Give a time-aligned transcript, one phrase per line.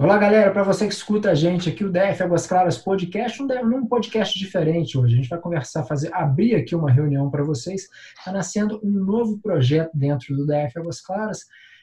[0.00, 0.52] Olá, galera.
[0.52, 4.38] Para você que escuta a gente aqui, o DF Águas Claras Podcast, um, um podcast
[4.38, 5.14] diferente hoje.
[5.14, 7.88] A gente vai conversar, fazer, abrir aqui uma reunião para vocês.
[8.16, 11.40] Está nascendo um novo projeto dentro do DF Águas Claras.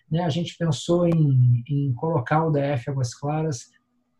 [0.09, 0.23] Né?
[0.23, 3.65] A gente pensou em, em colocar o DF Águas Claras,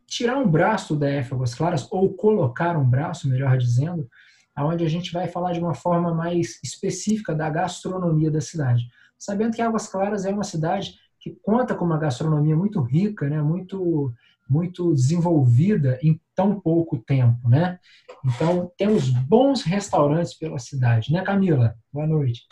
[0.06, 4.10] tirar um braço do DF Águas Claras, ou colocar um braço, melhor dizendo,
[4.54, 8.84] aonde a gente vai falar de uma forma mais específica da gastronomia da cidade.
[9.18, 10.96] Sabendo que Águas Claras é uma cidade
[11.26, 13.42] que conta com uma gastronomia muito rica, né?
[13.42, 14.14] muito,
[14.48, 17.50] muito desenvolvida em tão pouco tempo.
[17.50, 17.80] Né?
[18.24, 21.76] Então, temos bons restaurantes pela cidade, né, Camila?
[21.92, 22.46] Boa noite.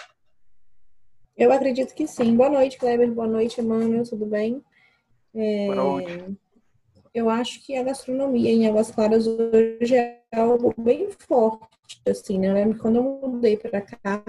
[1.38, 2.35] Eu acredito que sim.
[2.35, 3.12] Boa noite, Kleber.
[3.12, 4.05] Boa noite, Emmanuel.
[4.05, 4.59] Tudo bem?
[5.35, 5.67] É...
[5.67, 6.37] Boa noite.
[7.13, 12.49] Eu acho que a gastronomia em Águas Claras hoje é algo bem forte, assim, né?
[12.49, 14.23] Eu lembro que quando eu mudei para cá,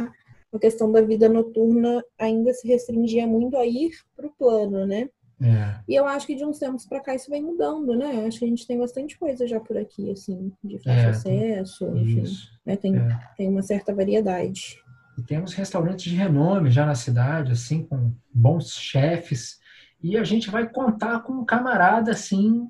[0.56, 5.08] a questão da vida noturna ainda se restringia muito a ir para o plano, né?
[5.42, 5.80] É.
[5.88, 8.24] E eu acho que de uns tempos para cá isso vem mudando, né?
[8.26, 11.96] Acho que a gente tem bastante coisa já por aqui, assim, de fácil é, acesso,
[11.96, 12.24] enfim.
[12.64, 12.76] Né?
[12.76, 13.18] Tem, é.
[13.36, 14.78] tem uma certa variedade.
[15.18, 19.58] E temos restaurantes de renome já na cidade, assim, com bons chefes.
[20.02, 22.68] E a gente vai contar com um camarada, assim,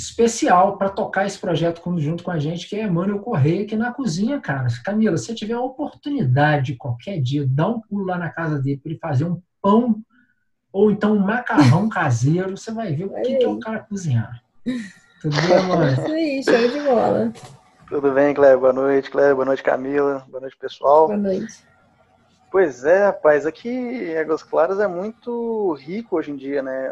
[0.00, 3.92] especial para tocar esse projeto junto com a gente, que é Emmanuel Correia, aqui na
[3.92, 4.66] cozinha, cara.
[4.84, 8.90] Camila, se tiver a oportunidade qualquer dia, dá um pulo lá na casa dele para
[8.90, 10.02] ele fazer um pão
[10.72, 14.42] ou então um macarrão caseiro, você vai ver o que, que é o cara cozinhar.
[15.20, 15.92] Tudo bem, mano?
[15.92, 17.32] Isso aí, show de bola.
[17.88, 18.58] Tudo bem, Cléber?
[18.58, 19.34] Boa noite, Cléber.
[19.34, 20.24] Boa noite, Camila.
[20.28, 21.08] Boa noite, pessoal.
[21.08, 21.64] Boa noite.
[22.50, 26.90] Pois é, rapaz, aqui em Águas Claras é muito rico hoje em dia, né?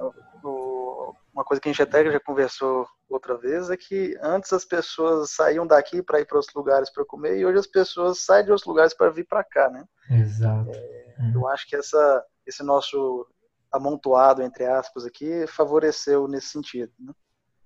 [1.39, 5.31] Uma coisa que a gente até já conversou outra vez é que antes as pessoas
[5.31, 8.51] saíam daqui para ir para outros lugares para comer e hoje as pessoas saem de
[8.51, 9.85] outros lugares para vir para cá, né?
[10.11, 10.73] Exato.
[10.75, 13.25] É, eu acho que essa, esse nosso
[13.71, 17.13] amontoado, entre aspas, aqui, favoreceu nesse sentido, né?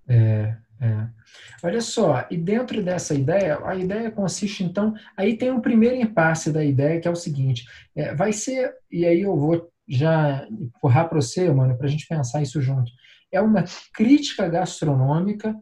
[0.07, 1.09] É, é.
[1.63, 6.53] Olha só, e dentro dessa ideia, a ideia consiste então, aí tem um primeiro impasse
[6.53, 7.65] da ideia que é o seguinte,
[7.97, 12.07] é, vai ser, e aí eu vou já empurrar para você, mano, para a gente
[12.07, 12.93] pensar isso junto
[13.33, 15.57] é uma crítica gastronômica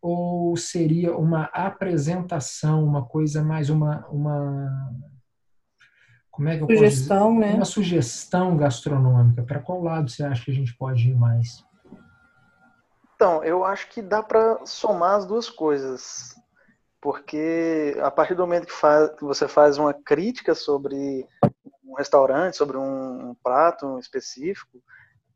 [0.00, 4.70] ou seria uma apresentação, uma coisa mais uma, uma
[6.30, 7.46] como é que eu sugestão, posso dizer?
[7.46, 7.54] né?
[7.56, 9.42] Uma sugestão gastronômica.
[9.42, 11.64] Para qual lado você acha que a gente pode ir mais?
[13.16, 16.36] Então, eu acho que dá para somar as duas coisas.
[17.00, 21.26] Porque a partir do momento que, faz, que você faz uma crítica sobre
[21.84, 24.80] um restaurante, sobre um, um prato específico,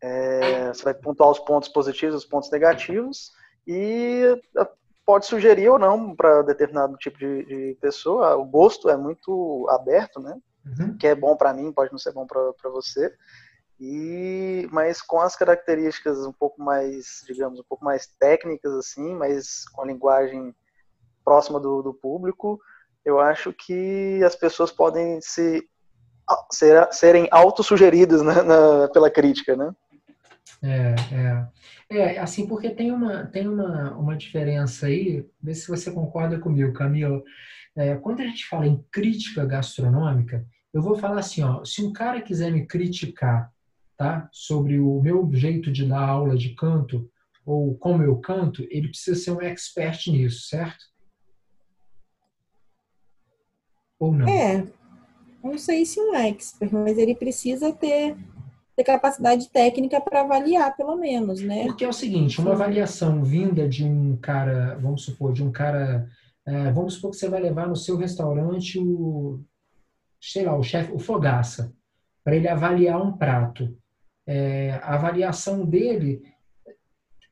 [0.02, 3.30] é, você vai pontuar os pontos positivos, os pontos negativos
[3.66, 4.68] e é,
[5.06, 8.36] pode sugerir ou não para determinado tipo de, de, pessoa.
[8.36, 10.36] O gosto é muito aberto, né?
[10.66, 10.96] Uhum.
[10.96, 13.14] Que é bom para mim, pode não ser bom para você.
[13.78, 19.64] E mas com as características um pouco mais, digamos, um pouco mais técnicas assim, mas
[19.68, 20.54] com a linguagem
[21.24, 22.60] próxima do, do público,
[23.04, 25.68] eu acho que as pessoas podem se
[26.50, 29.72] ser, serem autossugeridas né, na, pela crítica, né?
[30.62, 31.48] É, é.
[31.90, 36.72] É, assim, porque tem uma, tem uma, uma diferença aí, vê se você concorda comigo,
[36.72, 37.22] Camilo.
[37.74, 41.92] É, quando a gente fala em crítica gastronômica, eu vou falar assim, ó, se um
[41.92, 43.52] cara quiser me criticar,
[43.96, 47.10] tá, sobre o meu jeito de dar aula de canto,
[47.44, 50.84] ou como eu canto, ele precisa ser um expert nisso, certo?
[53.98, 54.28] Ou não?
[54.28, 54.66] É,
[55.42, 58.16] não sei se um expert, mas ele precisa ter
[58.76, 61.64] ter capacidade técnica para avaliar, pelo menos, né?
[61.66, 66.08] Porque é o seguinte, uma avaliação vinda de um cara, vamos supor, de um cara,
[66.46, 69.40] é, vamos supor que você vai levar no seu restaurante o,
[70.20, 71.72] sei lá, o chefe, o fogaça,
[72.24, 73.76] para ele avaliar um prato.
[74.26, 76.22] É, a avaliação dele,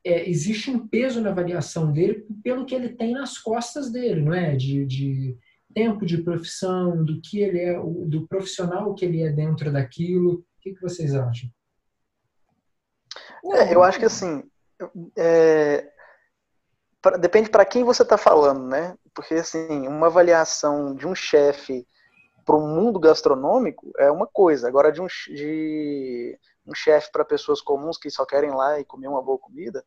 [0.03, 4.33] é, existe um peso na avaliação dele pelo que ele tem nas costas dele, não
[4.33, 4.55] é?
[4.55, 5.37] De, de
[5.73, 10.45] tempo de profissão, do que ele é, do profissional que ele é dentro daquilo.
[10.61, 11.49] O que, que vocês acham?
[13.45, 14.43] É, eu acho que assim,
[15.17, 15.91] é,
[17.01, 18.95] pra, depende para quem você está falando, né?
[19.11, 21.87] Porque assim, uma avaliação de um chefe
[22.45, 24.67] para o mundo gastronômico é uma coisa.
[24.67, 28.85] Agora de um, de um chefe para pessoas comuns que só querem ir lá e
[28.85, 29.83] comer uma boa comida,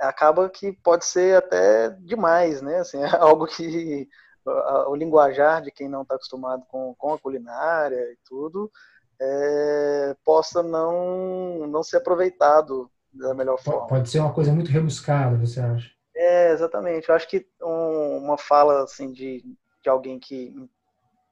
[0.00, 2.78] acaba que pode ser até demais, né?
[2.78, 4.08] Assim, é algo que
[4.88, 8.72] o linguajar de quem não está acostumado com, com a culinária e tudo
[9.20, 13.86] é, possa não, não ser aproveitado da melhor forma.
[13.86, 15.90] Pode ser uma coisa muito rebuscada, você acha?
[16.14, 17.08] É, exatamente.
[17.08, 19.44] Eu acho que um, uma fala assim de,
[19.82, 20.54] de alguém que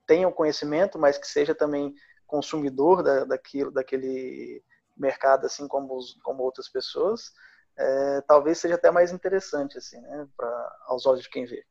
[0.06, 1.94] tenha o um conhecimento, mas que seja também
[2.26, 4.62] consumidor da, daquilo, daquele
[4.96, 7.32] mercado, assim como, os, como outras pessoas,
[7.76, 11.64] é, talvez seja até mais interessante, assim, né, pra, aos olhos de quem vê.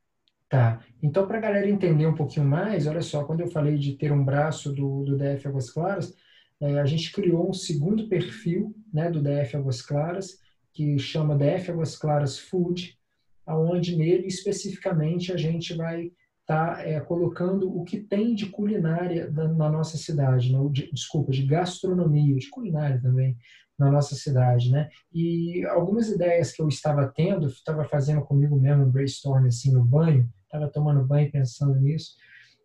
[0.54, 0.80] Tá.
[1.02, 4.12] Então, para a galera entender um pouquinho mais, olha só, quando eu falei de ter
[4.12, 6.14] um braço do, do DF Águas Claras,
[6.60, 10.38] é, a gente criou um segundo perfil né, do DF Águas Claras,
[10.72, 12.96] que chama DF Águas Claras Food,
[13.44, 16.12] aonde nele especificamente a gente vai
[16.42, 20.58] estar tá, é, colocando o que tem de culinária na, na nossa cidade, né?
[20.70, 23.36] de, desculpa, de gastronomia, de culinária também
[23.76, 24.88] na nossa cidade, né?
[25.12, 29.84] E algumas ideias que eu estava tendo, estava fazendo comigo mesmo um brainstorm assim no
[29.84, 32.14] banho, estava tomando banho pensando nisso,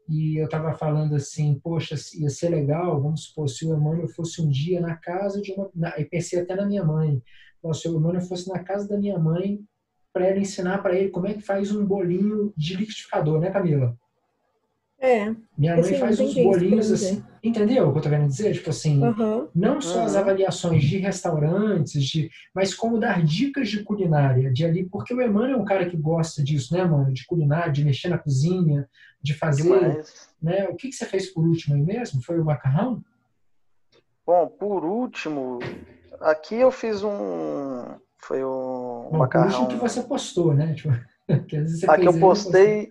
[0.08, 4.42] e eu estava falando assim, poxa, ia ser legal, vamos supor, se o Emmanuel fosse
[4.42, 5.70] um dia na casa de uma...
[5.76, 7.22] Na, eu pensei até na minha mãe,
[7.74, 9.60] se o Emmanuel fosse na casa da minha mãe
[10.12, 13.96] para ela ensinar para ele como é que faz um bolinho de liquidificador, né, Camila?
[15.02, 15.34] É.
[15.58, 17.24] Minha mãe faz uns bolinhos assim.
[17.42, 18.54] Entendeu o que eu tô querendo dizer?
[18.54, 19.48] Tipo assim, uhum.
[19.56, 20.06] não só uhum.
[20.06, 25.22] as avaliações de restaurantes, de, mas como dar dicas de culinária de ali, porque o
[25.22, 27.14] Emmanuel é um cara que gosta disso, né, mano?
[27.14, 28.90] De culinária, de mexer na cozinha,
[29.22, 30.04] de fazer.
[30.42, 30.68] Né?
[30.68, 32.22] O que, que você fez por último aí mesmo?
[32.22, 33.02] Foi o macarrão?
[34.26, 35.60] Bom, por último,
[36.20, 37.86] aqui eu fiz um.
[38.18, 39.50] Foi um Bom, macarrão.
[39.50, 40.74] Por último que você postou, né?
[40.74, 40.90] Tipo,
[41.88, 42.90] aqui eu postei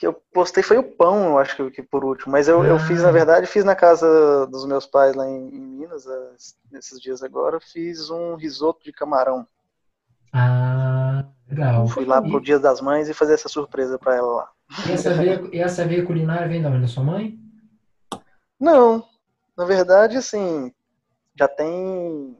[0.00, 2.32] que eu postei foi o pão, eu acho que, que por último.
[2.32, 2.66] Mas eu, ah.
[2.66, 6.06] eu fiz, na verdade, fiz na casa dos meus pais lá em, em Minas,
[6.72, 9.46] nesses dias agora, fiz um risoto de camarão.
[10.32, 11.86] Ah, legal.
[11.86, 14.50] Fui lá pro Dia das Mães e fazer essa surpresa para ela lá.
[14.88, 16.70] E essa veia, essa veia culinária vem da?
[16.70, 17.38] Da sua mãe?
[18.58, 19.04] Não.
[19.54, 20.72] Na verdade, assim,
[21.38, 22.38] já tem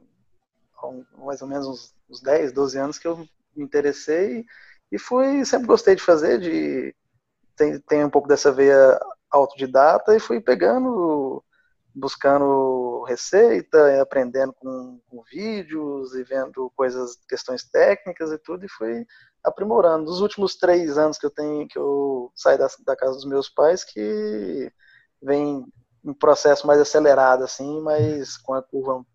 [1.19, 3.17] mais ou menos uns, uns 10, 12 anos que eu
[3.55, 4.47] me interessei
[4.91, 6.95] e fui, sempre gostei de fazer, de
[7.55, 8.99] tem, tem um pouco dessa veia
[9.29, 11.43] autodidata e fui pegando,
[11.93, 19.05] buscando receita, aprendendo com, com, vídeos e vendo coisas, questões técnicas e tudo, e fui
[19.43, 20.05] aprimorando.
[20.05, 23.49] Nos últimos três anos que eu tenho, que eu saí da, da casa dos meus
[23.49, 24.71] pais, que
[25.21, 25.65] vem
[26.03, 29.05] um processo mais acelerado, assim, mas com a curva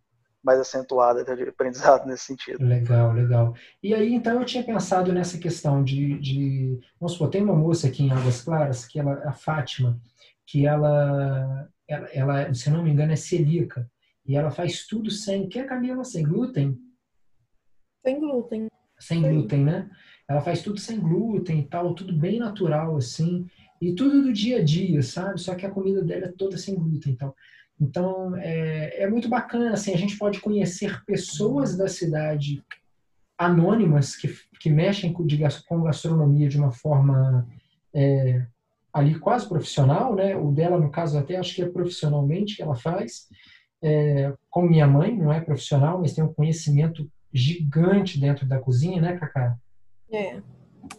[0.46, 2.64] mais acentuada de aprendizado nesse sentido.
[2.64, 3.52] Legal, legal.
[3.82, 7.88] E aí, então, eu tinha pensado nessa questão de, de vamos supor, tem uma moça
[7.88, 10.00] aqui em Águas Claras, que ela, a Fátima,
[10.46, 13.90] que ela, ela, ela, se não me engano, é celíaca,
[14.24, 16.78] e ela faz tudo sem, que é Camila, sem glúten?
[18.04, 18.68] Sem glúten.
[19.00, 19.90] Sem glúten, né?
[20.28, 23.48] Ela faz tudo sem glúten e tal, tudo bem natural, assim,
[23.80, 25.40] e tudo do dia a dia, sabe?
[25.40, 27.34] Só que a comida dela é toda sem glúten e tal.
[27.80, 32.62] Então, é, é muito bacana, assim, a gente pode conhecer pessoas da cidade
[33.38, 35.38] anônimas que, que mexem com, de,
[35.68, 37.46] com gastronomia de uma forma
[37.92, 38.46] é,
[38.92, 40.34] ali quase profissional, né?
[40.34, 43.28] O dela, no caso, até acho que é profissionalmente que ela faz.
[43.82, 49.02] É, com minha mãe, não é profissional, mas tem um conhecimento gigante dentro da cozinha,
[49.02, 49.58] né, Cacá?
[50.10, 50.40] É.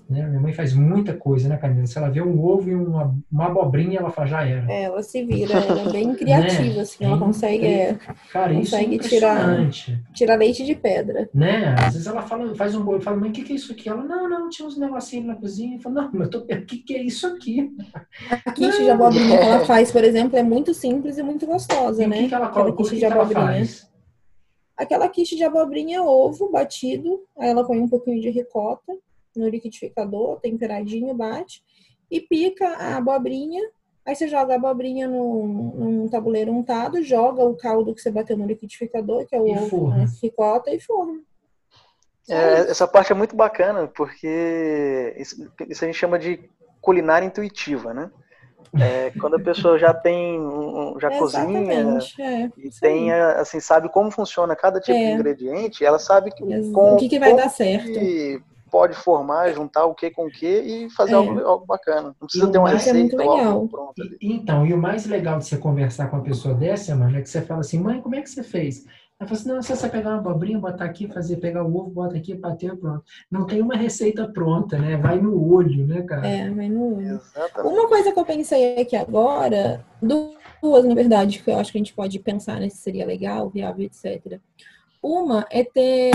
[0.10, 0.26] Né?
[0.26, 1.86] Minha mãe faz muita coisa, né, Camila?
[1.86, 4.72] Se ela vê um ovo e uma, uma abobrinha, ela fala, já era.
[4.72, 6.82] É, ela se vira, ela é bem criativa, né?
[6.82, 7.98] assim, ela consegue, é,
[8.32, 9.70] Cara, consegue é tirar,
[10.14, 11.30] tirar leite de pedra.
[11.34, 11.76] Né?
[11.78, 13.90] Às vezes ela fala, faz um bolo, fala, mãe, o que, que é isso aqui?
[13.90, 15.78] Ela, não, não, tinha uns negocinhos na cozinha.
[15.78, 17.76] Eu falo, não, mas o que, que é isso aqui?
[18.30, 22.04] A quiche de abobrinha que ela faz, por exemplo, é muito simples e muito gostosa,
[22.04, 22.18] e né?
[22.18, 22.84] O que, que ela coloca?
[22.84, 23.68] De abobrinha.
[24.78, 28.94] Aquela quiche de abobrinha, ovo batido, aí ela põe um pouquinho de ricota,
[29.38, 31.64] no liquidificador, temperadinho, bate,
[32.10, 33.62] e pica a abobrinha.
[34.06, 38.38] Aí você joga a abobrinha num, num tabuleiro untado, joga o caldo que você bateu
[38.38, 41.22] no liquidificador, que é o ovo, né, ricota, e forma.
[42.30, 46.50] É, essa parte é muito bacana, porque isso, isso, a gente chama de
[46.82, 48.12] culinária intuitiva, né?
[48.78, 50.40] É, quando a pessoa já tem,
[51.00, 55.14] já é, cozinha é, e tem, assim, sabe como funciona cada tipo de é.
[55.14, 57.86] ingrediente, ela sabe que, com, o que, que vai dar certo.
[57.86, 61.16] Que, pode formar, juntar o que com o que e fazer é.
[61.16, 62.16] algo, algo, bacana.
[62.20, 64.18] Não precisa ter uma receita é ou algo pronto ali.
[64.22, 67.30] Então, e o mais legal de você conversar com uma pessoa dessa, mano, é que
[67.30, 68.86] você fala assim, mãe, como é que você fez?
[69.20, 71.90] Ela fala assim, não, se você pegar uma abobrinha, botar aqui, fazer, pegar o ovo,
[71.90, 73.04] bota aqui, bater, pronto.
[73.32, 74.96] Não tem uma receita pronta, né?
[74.96, 76.28] Vai no olho, né, cara?
[76.28, 77.16] É, vai no olho.
[77.16, 77.74] Exatamente.
[77.74, 81.82] Uma coisa que eu pensei aqui agora, duas, na verdade, que eu acho que a
[81.82, 84.40] gente pode pensar, né, se seria legal, viável, etc.
[85.02, 86.12] Uma é ter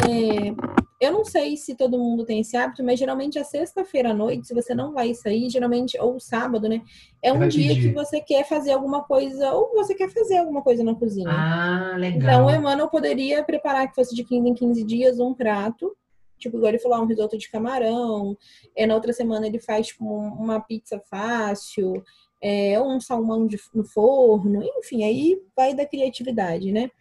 [1.03, 4.47] eu não sei se todo mundo tem esse hábito, mas geralmente a sexta-feira à noite,
[4.47, 6.81] se você não vai sair, geralmente, ou sábado, né?
[7.21, 7.89] É um dia pedir.
[7.89, 11.29] que você quer fazer alguma coisa, ou você quer fazer alguma coisa na cozinha.
[11.29, 12.21] Ah, legal.
[12.21, 15.93] Então, o Emmanuel poderia preparar que fosse de 15 em 15 dias um prato.
[16.39, 18.39] Tipo, igual ele falou, um risoto de camarão.
[18.77, 22.01] É, na outra semana ele faz tipo, uma pizza fácil,
[22.41, 24.63] é, ou um salmão de, no forno.
[24.79, 26.93] Enfim, aí vai da criatividade, né?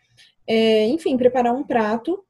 [0.52, 2.22] É, enfim, preparar um prato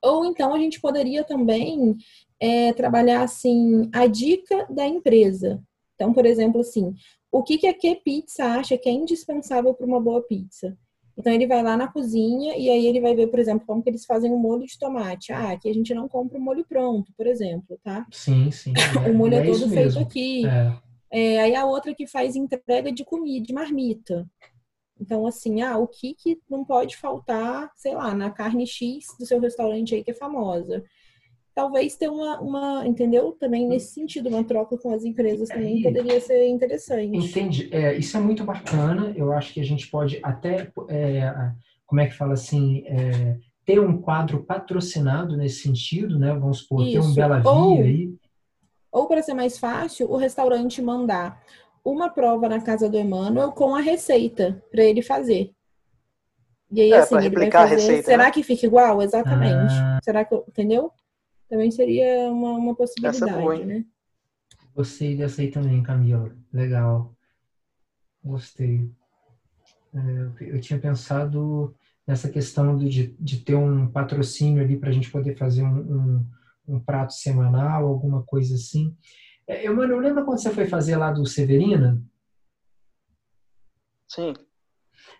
[0.00, 1.96] Ou então a gente poderia também
[2.38, 5.60] é, trabalhar assim a dica da empresa.
[5.94, 6.94] Então, por exemplo, assim,
[7.32, 10.76] o que, que a Q Pizza acha que é indispensável para uma boa pizza?
[11.18, 13.88] Então ele vai lá na cozinha e aí ele vai ver, por exemplo, como que
[13.88, 15.32] eles fazem o molho de tomate.
[15.32, 18.06] Ah, aqui a gente não compra o molho pronto, por exemplo, tá?
[18.12, 18.72] Sim, sim.
[19.10, 20.46] o molho é, é todo feito aqui.
[20.46, 20.86] É.
[21.10, 24.26] É, aí a outra que faz entrega de comida, de marmita.
[25.00, 29.26] Então, assim, ah, o que, que não pode faltar, sei lá, na carne X do
[29.26, 30.82] seu restaurante aí que é famosa
[31.56, 33.32] talvez ter uma, uma, entendeu?
[33.32, 37.16] Também nesse sentido, uma troca com as empresas também poderia ser interessante.
[37.16, 37.70] Entendi.
[37.72, 39.14] É, isso é muito bacana.
[39.16, 41.32] Eu acho que a gente pode até, é,
[41.86, 46.34] como é que fala assim, é, ter um quadro patrocinado nesse sentido, né?
[46.34, 46.92] Vamos supor, isso.
[46.92, 48.14] ter um Bela Via ou, aí.
[48.92, 51.42] Ou para ser mais fácil, o restaurante mandar
[51.90, 55.52] uma prova na casa do Emmanuel com a receita para ele fazer.
[56.70, 57.74] E aí, é, assim, ele vai fazer.
[57.76, 58.30] Receita, Será né?
[58.30, 59.00] que fica igual?
[59.00, 59.72] Exatamente.
[59.72, 60.00] Ah.
[60.02, 60.92] Será que, entendeu?
[61.48, 63.84] também seria uma, uma possibilidade, Essa boa, né?
[64.74, 66.34] Gostei dessa aí também, Camila.
[66.52, 67.14] Legal.
[68.22, 68.90] Gostei.
[69.94, 71.74] É, eu tinha pensado
[72.06, 76.26] nessa questão de, de ter um patrocínio ali para a gente poder fazer um, um,
[76.68, 78.94] um, prato semanal, alguma coisa assim.
[79.46, 82.02] É, eu, mano, lembro quando você foi fazer lá do Severina?
[84.08, 84.34] Sim.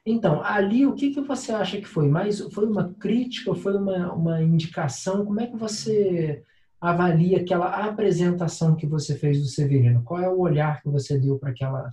[0.05, 2.09] Então, ali o que, que você acha que foi?
[2.09, 5.25] Mais foi uma crítica, foi uma, uma indicação?
[5.25, 6.45] Como é que você
[6.81, 10.03] avalia aquela apresentação que você fez do Severino?
[10.05, 11.91] Qual é o olhar que você deu para aquela,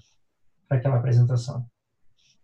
[0.67, 1.65] para aquela apresentação?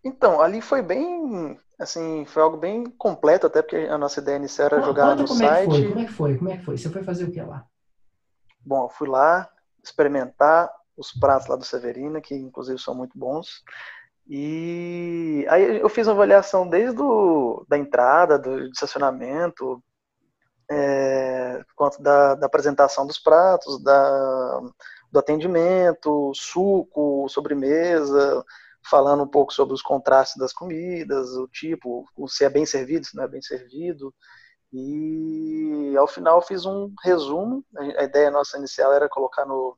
[0.04, 4.68] Então, ali foi bem, assim, foi algo bem completo, até porque a nossa ideia inicial
[4.68, 5.72] era jogar no como site.
[5.72, 5.88] É que foi?
[5.90, 6.38] Como é que foi?
[6.38, 6.78] Como é que foi?
[6.78, 7.66] Você foi fazer o que lá?
[8.66, 9.50] Bom, eu fui lá
[9.84, 13.64] experimentar os pratos lá do Severino, que inclusive são muito bons.
[14.28, 19.82] E aí eu fiz uma avaliação desde do, da entrada, do estacionamento,
[20.70, 24.62] é, quanto da, da, apresentação dos pratos, da,
[25.12, 28.46] do atendimento, suco, sobremesa,
[28.88, 33.16] falando um pouco sobre os contrastes das comidas, o tipo, se é bem servido, se
[33.16, 34.14] não é bem servido.
[34.72, 37.66] E ao final fiz um resumo.
[37.98, 39.78] A ideia nossa inicial era colocar no,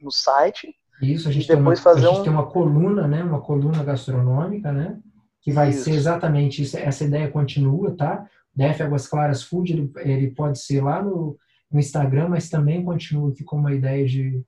[0.00, 2.22] no site isso, a gente, tem uma, fazer a gente um...
[2.22, 3.22] tem uma coluna, né?
[3.22, 4.98] Uma coluna gastronômica, né?
[5.42, 5.84] Que vai isso.
[5.84, 6.76] ser exatamente isso.
[6.76, 8.26] Essa ideia continua, tá?
[8.54, 11.36] DF Águas Claras Food, ele, ele pode ser lá no,
[11.70, 14.42] no, Instagram, mas também continua aqui com uma ideia de,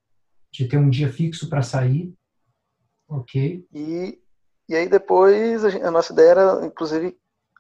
[0.51, 2.15] de ter um dia fixo para sair.
[3.07, 3.67] Ok.
[3.73, 4.19] E,
[4.67, 7.15] e aí depois a, gente, a nossa ideia era, inclusive,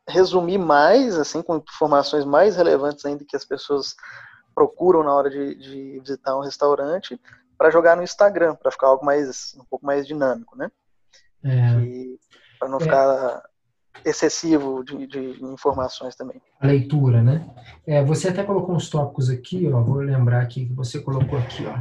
[0.08, 3.94] resumir mais, assim, com informações mais relevantes ainda que as pessoas
[4.54, 7.20] procuram na hora de, de visitar um restaurante,
[7.56, 10.70] para jogar no Instagram, para ficar algo mais um pouco mais dinâmico, né?
[11.44, 11.74] É.
[12.58, 12.80] Para não é.
[12.80, 13.42] ficar
[14.04, 16.40] excessivo de, de, informações também.
[16.60, 17.48] A leitura, né?
[17.86, 19.82] É, você até colocou uns tópicos aqui, ó.
[19.82, 21.74] Vou lembrar aqui que você colocou aqui, ó.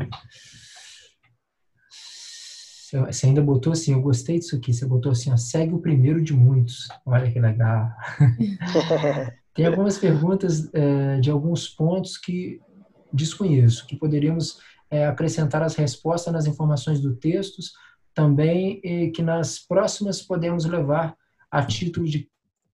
[2.89, 4.73] Você ainda botou assim, eu gostei disso aqui.
[4.73, 6.87] Você botou assim, ó, segue o primeiro de muitos.
[7.05, 7.89] Olha que legal.
[9.53, 12.61] Tem algumas perguntas é, de alguns pontos que
[13.11, 17.57] desconheço, que poderíamos é, acrescentar as respostas nas informações do texto,
[18.13, 21.15] também e que nas próximas podemos levar
[21.51, 22.29] a título de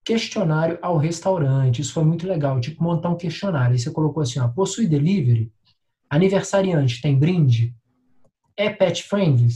[0.06, 1.82] questionário ao restaurante.
[1.82, 3.76] Isso foi muito legal, tipo montar um questionário.
[3.76, 5.52] E você colocou assim, ó, possui delivery?
[6.10, 7.76] Aniversariante tem brinde?
[8.56, 9.50] É pet friendly?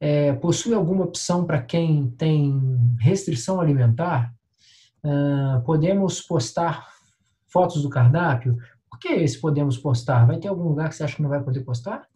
[0.00, 2.60] É, possui alguma opção para quem tem
[3.00, 4.32] restrição alimentar?
[5.04, 6.88] Uh, podemos postar
[7.46, 8.56] fotos do cardápio?
[8.90, 10.26] Por que esse podemos postar?
[10.26, 12.06] Vai ter algum lugar que você acha que não vai poder postar?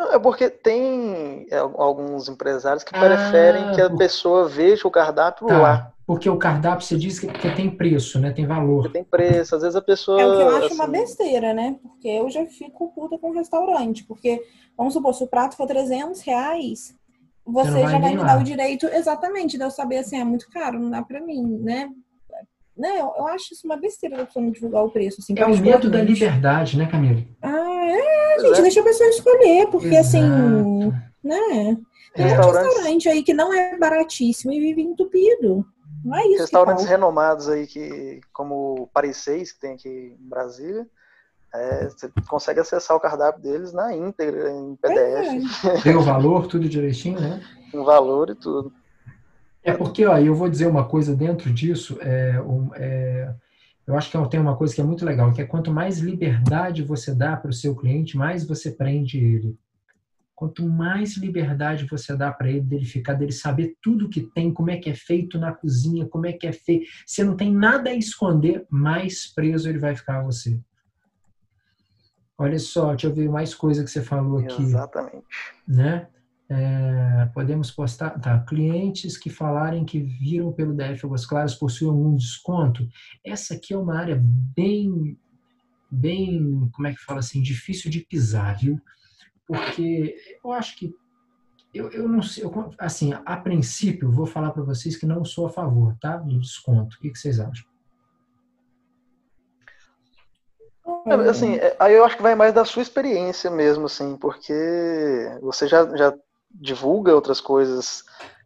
[0.00, 3.98] Não, é porque tem é, alguns empresários que ah, preferem que a por...
[3.98, 5.92] pessoa veja o cardápio tá, lá.
[6.06, 8.32] Porque o cardápio você diz que, que tem preço, né?
[8.32, 8.90] Tem valor.
[8.90, 9.54] tem preço.
[9.54, 10.18] Às vezes a pessoa.
[10.18, 10.74] É o que eu acho assim...
[10.76, 11.76] uma besteira, né?
[11.82, 14.02] Porque eu já fico puta com o restaurante.
[14.04, 14.42] Porque,
[14.74, 16.96] vamos supor, se o prato for 300 reais,
[17.44, 18.24] você, você já vai me lá.
[18.24, 21.58] dar o direito, exatamente, de eu saber assim, é muito caro, não dá pra mim,
[21.60, 21.90] né?
[22.80, 25.20] Né, eu, eu acho isso uma besteira da pessoa não divulgar o preço.
[25.20, 27.22] Assim, é o medo da liberdade, né, Camila?
[27.42, 28.62] Ah, é, gente, é.
[28.62, 30.44] deixa a pessoa escolher, porque assim, Exato.
[30.46, 31.76] assim, né?
[32.14, 32.40] Tem é.
[32.40, 35.64] um restaurante aí que não é baratíssimo e vive entupido.
[36.02, 36.42] Não é isso.
[36.42, 40.88] Restaurantes renomados aí, que, como o Paris 6, que tem aqui em Brasília,
[41.54, 45.66] é, você consegue acessar o cardápio deles na íntegra, em PDF.
[45.66, 45.80] É.
[45.82, 47.42] Tem o valor, tudo direitinho, né?
[47.74, 48.72] o valor e tudo.
[49.62, 53.34] É porque, ó, eu vou dizer uma coisa dentro disso, é, um, é,
[53.86, 56.82] eu acho que tem uma coisa que é muito legal, que é quanto mais liberdade
[56.82, 59.58] você dá para o seu cliente, mais você prende ele.
[60.34, 64.70] Quanto mais liberdade você dá para ele, dele ficar, dele saber tudo que tem, como
[64.70, 67.90] é que é feito na cozinha, como é que é feito, você não tem nada
[67.90, 70.58] a esconder, mais preso ele vai ficar a você.
[72.38, 74.62] Olha só, deixa eu ver mais coisa que você falou aqui.
[74.62, 75.26] Exatamente.
[75.68, 76.08] Né?
[76.52, 78.18] É, podemos postar.
[78.18, 82.88] Tá, clientes que falarem que viram pelo DF Águas Claras possuem algum desconto.
[83.24, 85.16] Essa aqui é uma área bem,
[85.88, 88.80] bem, como é que fala assim, difícil de pisar, viu?
[89.46, 90.92] Porque eu acho que
[91.72, 95.46] eu, eu não sei, eu, assim, a princípio, vou falar para vocês que não sou
[95.46, 96.16] a favor, tá?
[96.16, 96.96] Do desconto.
[96.96, 97.64] O que, que vocês acham?
[101.06, 104.52] É, assim, é, aí eu acho que vai mais da sua experiência mesmo, assim, porque
[105.40, 106.12] você já, já
[106.50, 108.04] divulga outras coisas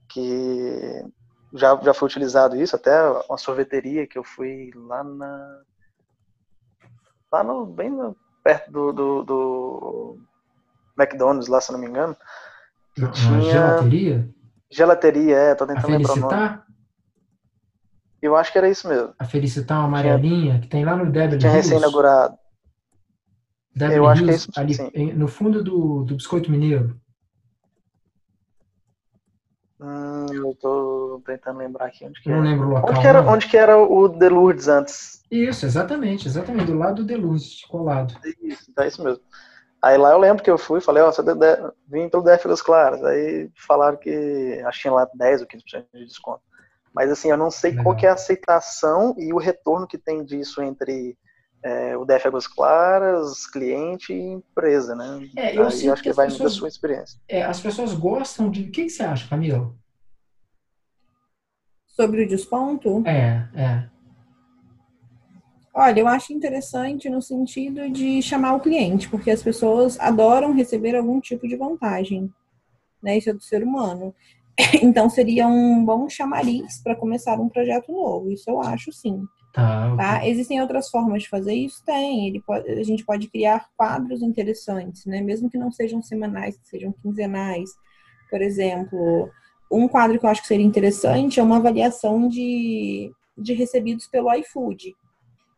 [0.09, 1.05] que
[1.53, 2.93] já, já foi utilizado isso, até
[3.29, 5.61] uma sorveteria que eu fui lá na.
[7.33, 7.67] lá no.
[7.67, 10.19] bem no, perto do, do, do,
[10.99, 12.17] McDonald's, lá, se não me engano.
[12.95, 13.41] Que tinha...
[13.41, 14.29] Gelateria?
[14.71, 16.59] Gelateria, é, tô tentando lembrar o nome.
[18.21, 19.15] Eu acho que era isso mesmo.
[19.19, 22.37] A Felicitar, uma amarelinha, que tem lá no Debbie Tinha recém-inaugurado.
[23.77, 24.51] Eu acho que é isso.
[24.57, 26.99] Ali, no fundo do, do Biscoito Mineiro.
[29.81, 32.45] Hum, eu tô tentando lembrar aqui onde que Não era.
[32.45, 32.91] lembro o local.
[32.91, 35.23] Onde que, era, onde que era o Delurdes antes?
[35.31, 38.15] Isso, exatamente, exatamente, do lado do Delurdes, colado.
[38.41, 39.23] Isso, é isso mesmo.
[39.83, 41.23] Aí lá eu lembro que eu fui falei, ó, oh, você
[41.89, 43.05] vim pelo DF das Claras.
[43.05, 46.41] Aí falaram que tinha lá 10 ou 15% de desconto.
[46.95, 47.85] Mas assim, eu não sei Legal.
[47.85, 51.19] qual que é a aceitação e o retorno que tem disso entre
[51.65, 55.27] é, o DF Águas Claras, cliente e empresa, né?
[55.35, 57.19] É, eu Aí, acho que, que vai pessoas, da sua experiência.
[57.27, 58.65] É, as pessoas gostam de.
[58.65, 59.75] O que, que você acha, Camila?
[61.87, 63.03] Sobre o desconto?
[63.07, 63.89] É, é.
[65.73, 70.95] Olha, eu acho interessante no sentido de chamar o cliente, porque as pessoas adoram receber
[70.95, 72.31] algum tipo de vantagem,
[73.03, 73.17] né?
[73.17, 74.15] Isso é do ser humano.
[74.83, 78.31] Então seria um bom chamariz para começar um projeto novo.
[78.31, 79.27] Isso eu acho sim.
[79.55, 80.29] Tá, tá?
[80.29, 81.81] Existem outras formas de fazer isso?
[81.85, 82.27] Tem.
[82.27, 85.21] Ele pode, a gente pode criar quadros interessantes, né?
[85.21, 87.71] Mesmo que não sejam semanais, que sejam quinzenais.
[88.29, 89.31] Por exemplo,
[89.71, 94.35] um quadro que eu acho que seria interessante é uma avaliação de, de recebidos pelo
[94.35, 94.93] iFood.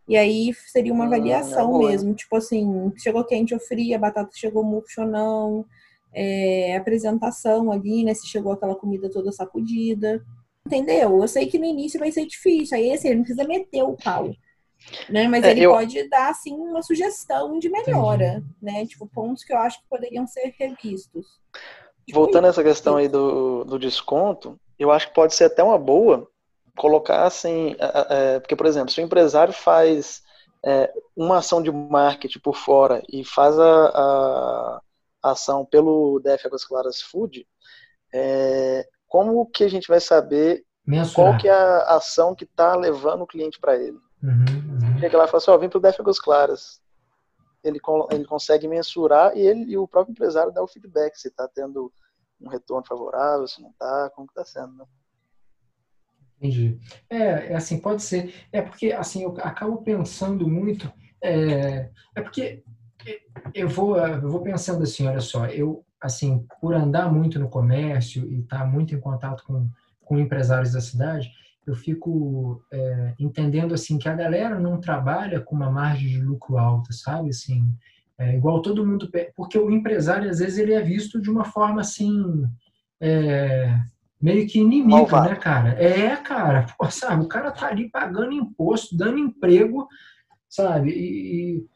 [0.06, 4.00] E aí seria uma hum, avaliação é mesmo, tipo assim, chegou quente ou fria, a
[4.00, 5.64] batata chegou murcha ou não,
[6.12, 8.12] é, apresentação ali, né?
[8.12, 10.22] Se chegou aquela comida toda sacudida.
[10.66, 11.20] Entendeu?
[11.20, 13.96] Eu sei que no início vai ser difícil, aí assim, ele não precisa meter o
[13.96, 14.30] pau.
[15.08, 15.28] Né?
[15.28, 15.70] Mas é, ele eu...
[15.72, 18.54] pode dar assim uma sugestão de melhora, Entendi.
[18.60, 18.86] né?
[18.86, 21.26] Tipo, pontos que eu acho que poderiam ser revistos.
[22.04, 25.62] Tipo, Voltando a essa questão aí do, do desconto, eu acho que pode ser até
[25.62, 26.28] uma boa
[26.76, 30.22] colocar assim, é, é, porque, por exemplo, se o empresário faz
[30.64, 34.80] é, uma ação de marketing por fora e faz a, a,
[35.22, 37.46] a ação pelo DF Águas Claras Food,
[38.12, 41.14] é, como que a gente vai saber Mensurar.
[41.14, 43.98] qual que é a ação que está levando o cliente para ele?
[44.22, 44.44] Uhum,
[44.82, 44.98] uhum.
[44.98, 46.80] Chega lá e fala assim, ó, vim para o Défagos Claras.
[47.62, 51.48] Ele, ele consegue mensurar e ele e o próprio empresário dá o feedback se está
[51.48, 51.92] tendo
[52.40, 54.84] um retorno favorável, se não está, como está sendo, né?
[56.38, 56.78] Entendi.
[57.08, 58.34] É, é, assim, pode ser.
[58.52, 60.92] É porque, assim, eu acabo pensando muito.
[61.22, 62.62] É, é porque
[63.54, 68.30] eu vou, eu vou pensando assim, olha só, eu assim, por andar muito no comércio
[68.30, 69.68] e estar tá muito em contato com,
[70.00, 71.30] com empresários da cidade,
[71.66, 76.58] eu fico é, entendendo assim que a galera não trabalha com uma margem de lucro
[76.58, 77.30] alta, sabe?
[77.30, 77.62] Assim,
[78.18, 81.80] é, igual todo mundo, porque o empresário às vezes ele é visto de uma forma
[81.80, 82.44] assim
[83.00, 83.78] é,
[84.20, 85.30] meio que inimigo, Malvado.
[85.30, 85.70] né, cara?
[85.82, 87.24] É, cara, pô, sabe?
[87.24, 89.88] O cara tá ali pagando imposto, dando emprego,
[90.48, 90.90] sabe?
[90.90, 91.66] E, e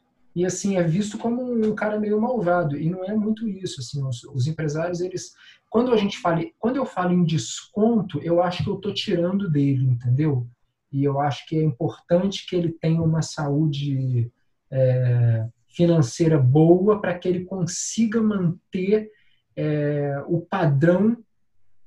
[0.45, 2.77] assim é visto como um cara meio malvado.
[2.77, 4.03] E não é muito isso assim.
[4.05, 5.33] Os, os, empresários eles
[5.69, 9.49] quando a gente fala quando eu falo em desconto eu acho que eu estou tirando
[9.49, 10.47] dele entendeu?
[10.91, 14.29] E eu acho que é importante que ele tenha uma saúde
[14.69, 19.09] é, financeira boa para que ele consiga manter
[19.55, 21.17] é, o padrão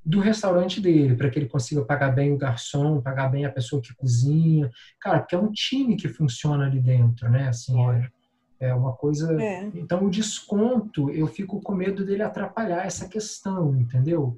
[0.05, 3.81] do restaurante dele, para que ele consiga pagar bem o garçom, pagar bem a pessoa
[3.81, 7.49] que cozinha, cara, porque é um time que funciona ali dentro, né?
[7.49, 8.09] Assim, é,
[8.61, 9.41] é uma coisa.
[9.43, 9.71] É.
[9.75, 14.37] Então, o desconto, eu fico com medo dele atrapalhar essa questão, entendeu?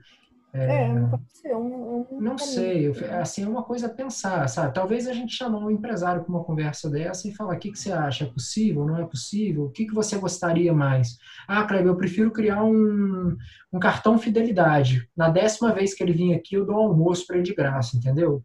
[0.53, 2.89] É, é pode ser um, um Não sei,
[3.21, 4.73] assim, é uma coisa a pensar, sabe?
[4.73, 7.79] Talvez a gente chamar um empresário para uma conversa dessa e falar: o que, que
[7.79, 8.25] você acha?
[8.25, 8.87] É possível?
[8.87, 9.65] Não é possível?
[9.65, 11.19] O que, que você gostaria mais?
[11.47, 13.37] Ah, Kleber, eu prefiro criar um,
[13.71, 15.09] um cartão fidelidade.
[15.15, 17.97] Na décima vez que ele vir aqui, eu dou um almoço para ele de graça,
[17.97, 18.43] entendeu?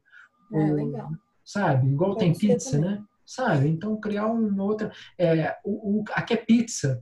[0.53, 1.09] É, Ou, legal.
[1.45, 1.87] Sabe?
[1.87, 2.91] Igual pode tem pizza, também.
[2.91, 3.03] né?
[3.31, 3.69] Sabe?
[3.69, 4.91] Então, criar uma outra.
[5.17, 7.01] É, o, o, aqui é pizza.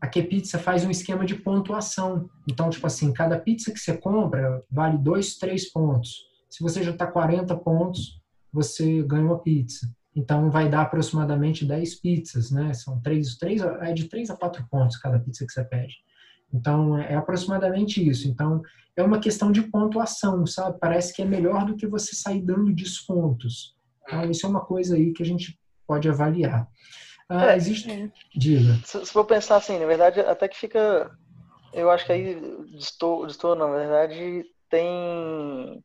[0.00, 2.28] a Que Pizza faz um esquema de pontuação.
[2.48, 6.26] Então, tipo assim, cada pizza que você compra vale dois, três pontos.
[6.48, 8.18] Se você já está 40 pontos,
[8.50, 9.86] você ganha uma pizza.
[10.16, 12.72] Então, vai dar aproximadamente 10 pizzas, né?
[12.72, 15.96] São três, três, é de 3 a 4 pontos cada pizza que você pede.
[16.52, 18.26] Então, é aproximadamente isso.
[18.26, 18.62] Então,
[18.96, 20.78] é uma questão de pontuação, sabe?
[20.80, 23.77] Parece que é melhor do que você sair dando descontos.
[24.08, 26.66] Então, isso é uma coisa aí que a gente pode avaliar.
[27.28, 27.90] Ah, é, existe.
[27.90, 28.10] É.
[28.34, 28.80] Diga.
[28.84, 31.10] Se, se for pensar assim, na verdade, até que fica.
[31.74, 32.40] Eu acho que aí
[32.78, 35.84] estou, estou na verdade, tem.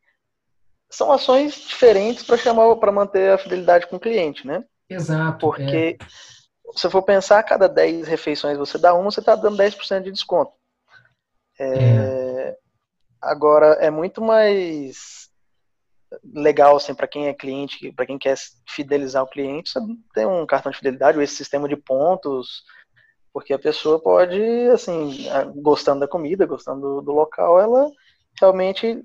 [0.89, 4.63] São ações diferentes para chamar, para manter a fidelidade com o cliente, né?
[4.89, 5.39] Exato.
[5.39, 6.05] Porque é.
[6.75, 10.11] se for pensar, a cada 10 refeições você dá uma, você está dando 10% de
[10.11, 10.53] desconto.
[11.59, 12.57] É, é.
[13.21, 15.22] Agora, é muito mais
[16.23, 18.35] legal assim para quem é cliente, para quem quer
[18.67, 19.71] fidelizar o cliente,
[20.13, 22.63] tem um cartão de fidelidade ou esse sistema de pontos,
[23.31, 24.41] porque a pessoa pode,
[24.73, 27.89] assim, gostando da comida, gostando do, do local, ela
[28.39, 29.03] realmente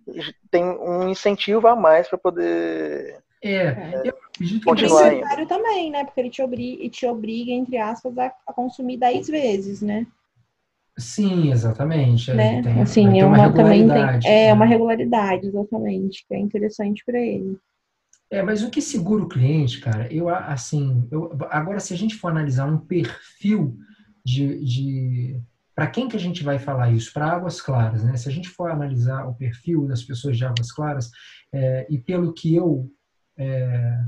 [0.51, 6.05] tem um incentivo a mais para poder é, é, eu acredito que é também, né?
[6.05, 10.07] Porque ele te obriga, te obriga entre aspas, a, a consumir 10 vezes, né?
[10.99, 12.31] Sim, exatamente.
[12.31, 12.63] É, né?
[12.63, 14.53] Tem, assim, é uma, uma também tem, é né?
[14.53, 17.57] uma regularidade, exatamente, que é interessante para ele.
[18.31, 22.15] É, mas o que segura o cliente, cara, eu assim, eu, agora se a gente
[22.15, 23.79] for analisar um perfil
[24.25, 25.41] de, de
[25.75, 27.13] para quem que a gente vai falar isso?
[27.13, 28.17] Para Águas Claras, né?
[28.17, 31.11] Se a gente for analisar o perfil das pessoas de Águas Claras,
[31.53, 32.91] é, e pelo que eu
[33.39, 33.99] é,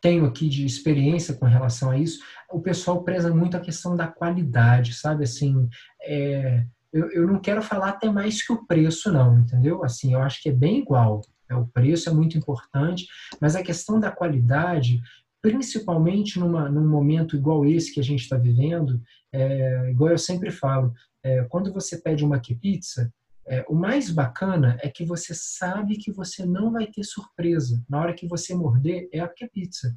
[0.00, 4.06] tenho aqui de experiência com relação a isso, o pessoal preza muito a questão da
[4.06, 5.24] qualidade, sabe?
[5.24, 5.68] Assim,
[6.02, 9.84] é, eu, eu não quero falar até mais que o preço, não, entendeu?
[9.84, 11.20] Assim, eu acho que é bem igual.
[11.48, 13.06] É, o preço é muito importante,
[13.40, 15.00] mas a questão da qualidade,
[15.42, 19.00] principalmente numa, num momento igual esse que a gente está vivendo,
[19.32, 23.12] é, igual eu sempre falo, é, quando você pede uma que pizza,
[23.46, 27.82] é, o mais bacana é que você sabe que você não vai ter surpresa.
[27.88, 29.96] Na hora que você morder, é a que pizza.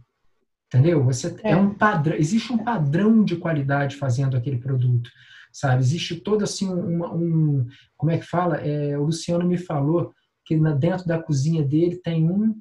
[0.67, 1.03] Entendeu?
[1.03, 1.51] Você é.
[1.51, 1.55] é.
[1.55, 5.09] um padrão, existe um padrão de qualidade fazendo aquele produto,
[5.51, 5.83] sabe?
[5.83, 8.57] Existe todo assim um, um como é que fala?
[8.57, 10.11] É, o Luciano me falou
[10.45, 12.57] que na, dentro da cozinha dele tem um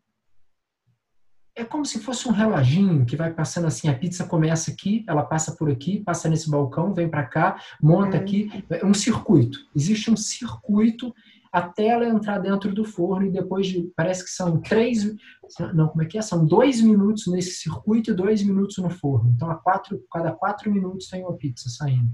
[1.55, 5.23] é como se fosse um reloginho que vai passando assim, a pizza começa aqui, ela
[5.23, 8.23] passa por aqui, passa nesse balcão, vem para cá, monta uhum.
[8.23, 9.59] aqui, é um circuito.
[9.75, 11.15] Existe um circuito
[11.53, 15.15] até ela entrar dentro do forno e depois de, parece que são três,
[15.75, 16.23] não, como é que é?
[16.23, 19.31] São dois minutos nesse circuito e dois minutos no forno.
[19.37, 22.11] Então, a quatro, cada quatro minutos tem uma pizza saindo,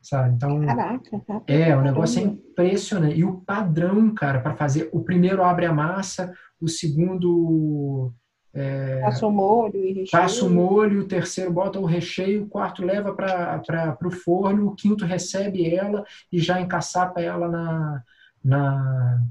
[0.00, 0.34] sabe?
[0.34, 3.16] Então, Caraca, tá é, o negócio é impressionante.
[3.16, 8.12] E o padrão, cara, para fazer, o primeiro abre a massa, o segundo
[8.54, 10.10] é, passa o molho e recheio.
[10.10, 14.74] Passa o molho, o terceiro bota o recheio, o quarto leva para o forno, o
[14.74, 18.02] quinto recebe ela e já encaçapa ela na,
[18.44, 19.22] na,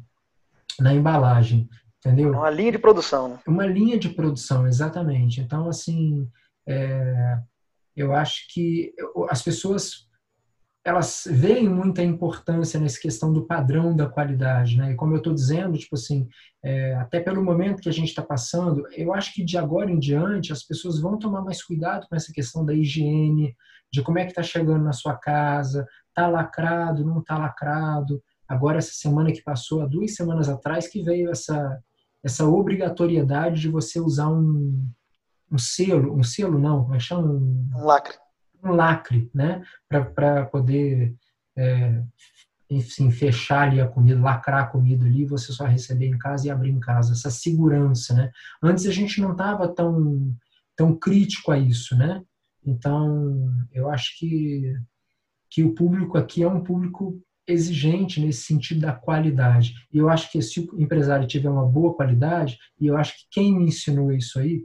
[0.80, 1.70] na embalagem.
[2.00, 2.32] Entendeu?
[2.32, 3.30] Uma linha de produção.
[3.30, 3.40] Né?
[3.46, 5.40] Uma linha de produção, exatamente.
[5.40, 6.28] Então, assim,
[6.68, 7.38] é,
[7.96, 8.92] eu acho que
[9.30, 10.08] as pessoas
[10.84, 14.92] elas veem muita importância nessa questão do padrão da qualidade, né?
[14.92, 16.28] E como eu estou dizendo, tipo assim,
[16.64, 20.00] é, até pelo momento que a gente está passando, eu acho que de agora em
[20.00, 23.56] diante as pessoas vão tomar mais cuidado com essa questão da higiene,
[23.94, 28.22] de como é que está chegando na sua casa, tá lacrado, não tá lacrado.
[28.48, 31.80] Agora essa semana que passou, há duas semanas atrás, que veio essa
[32.24, 34.88] essa obrigatoriedade de você usar um,
[35.52, 37.28] um selo, um selo não, como é que chama?
[37.28, 38.16] Um, um lacre
[38.64, 39.64] um lacre, né?
[39.88, 41.16] Para poder,
[41.56, 42.02] é,
[42.70, 46.50] enfim, fechar ali a comida, lacrar a comida ali, você só receber em casa e
[46.50, 47.14] abrir em casa.
[47.14, 48.32] Essa segurança, né?
[48.62, 50.36] Antes a gente não estava tão,
[50.76, 52.22] tão crítico a isso, né?
[52.66, 54.76] Então, eu acho que,
[55.50, 59.74] que o público aqui é um público exigente nesse sentido da qualidade.
[59.92, 63.26] E eu acho que se o empresário tiver uma boa qualidade, e eu acho que
[63.32, 64.64] quem me ensinou isso aí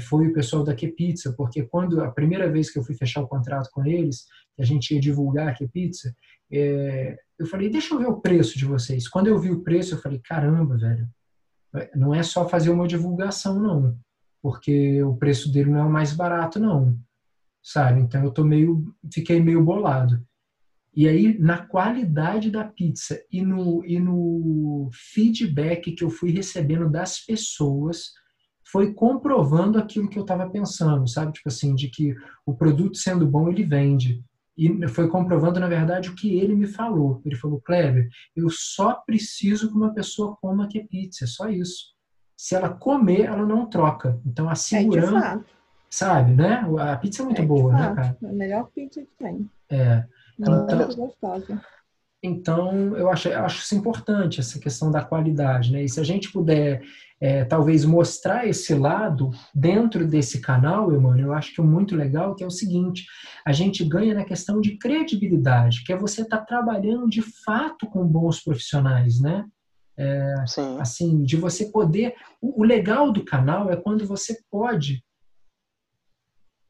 [0.00, 3.22] foi o pessoal da Que Pizza, porque quando a primeira vez que eu fui fechar
[3.22, 6.14] o contrato com eles, que a gente ia divulgar a Que Pizza,
[6.52, 9.08] é, eu falei, deixa eu ver o preço de vocês.
[9.08, 11.08] Quando eu vi o preço, eu falei, caramba, velho,
[11.94, 13.98] não é só fazer uma divulgação, não,
[14.42, 16.96] porque o preço dele não é o mais barato, não,
[17.62, 18.00] sabe?
[18.00, 20.24] Então eu tô meio, fiquei meio bolado.
[20.96, 26.88] E aí, na qualidade da pizza e no, e no feedback que eu fui recebendo
[26.88, 28.12] das pessoas,
[28.74, 31.30] foi comprovando aquilo que eu estava pensando, sabe?
[31.30, 32.12] Tipo assim, de que
[32.44, 34.20] o produto sendo bom, ele vende.
[34.58, 37.22] E foi comprovando, na verdade, o que ele me falou.
[37.24, 41.48] Ele falou, Kleber, eu só preciso que uma pessoa coma que é pizza, é só
[41.48, 41.94] isso.
[42.36, 44.20] Se ela comer, ela não troca.
[44.26, 45.40] Então, a segurança, é
[45.88, 46.66] sabe, né?
[46.80, 48.18] A pizza é muito é boa, né, cara?
[48.20, 49.48] É a melhor pizza que tem.
[49.70, 50.04] É.
[50.36, 51.62] Então, é muito gostosa.
[52.26, 55.84] Então, eu acho, eu acho isso importante, essa questão da qualidade, né?
[55.84, 56.82] E se a gente puder,
[57.20, 62.34] é, talvez, mostrar esse lado dentro desse canal, Emmanuel, eu acho que é muito legal,
[62.34, 63.04] que é o seguinte,
[63.46, 67.86] a gente ganha na questão de credibilidade, que é você estar tá trabalhando de fato
[67.88, 69.44] com bons profissionais, né?
[69.98, 70.34] É,
[70.80, 72.14] assim, de você poder...
[72.40, 75.04] O, o legal do canal é quando você pode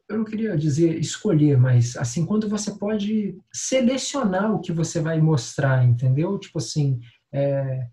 [0.09, 5.21] eu não queria dizer escolher, mas assim, quando você pode selecionar o que você vai
[5.21, 6.38] mostrar, entendeu?
[6.38, 7.01] Tipo assim,
[7.33, 7.87] é,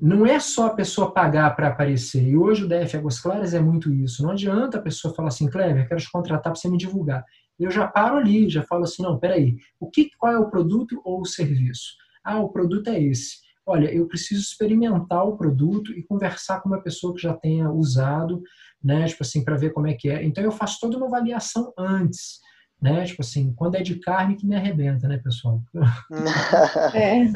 [0.00, 2.22] não é só a pessoa pagar para aparecer.
[2.22, 4.22] E hoje o DF Águas Claras é muito isso.
[4.22, 7.24] Não adianta a pessoa falar assim, Cleber, quero te contratar para você me divulgar.
[7.58, 11.00] Eu já paro ali, já falo assim, não, peraí, o que, qual é o produto
[11.04, 11.96] ou o serviço?
[12.22, 13.38] Ah, o produto é esse.
[13.66, 18.40] Olha, eu preciso experimentar o produto e conversar com uma pessoa que já tenha usado
[18.82, 19.06] né?
[19.06, 20.24] Tipo assim, para ver como é que é.
[20.24, 22.40] Então eu faço toda uma avaliação antes,
[22.80, 23.04] né?
[23.04, 25.60] Tipo assim, quando é de carne que me arrebenta, né, pessoal?
[26.94, 27.32] é.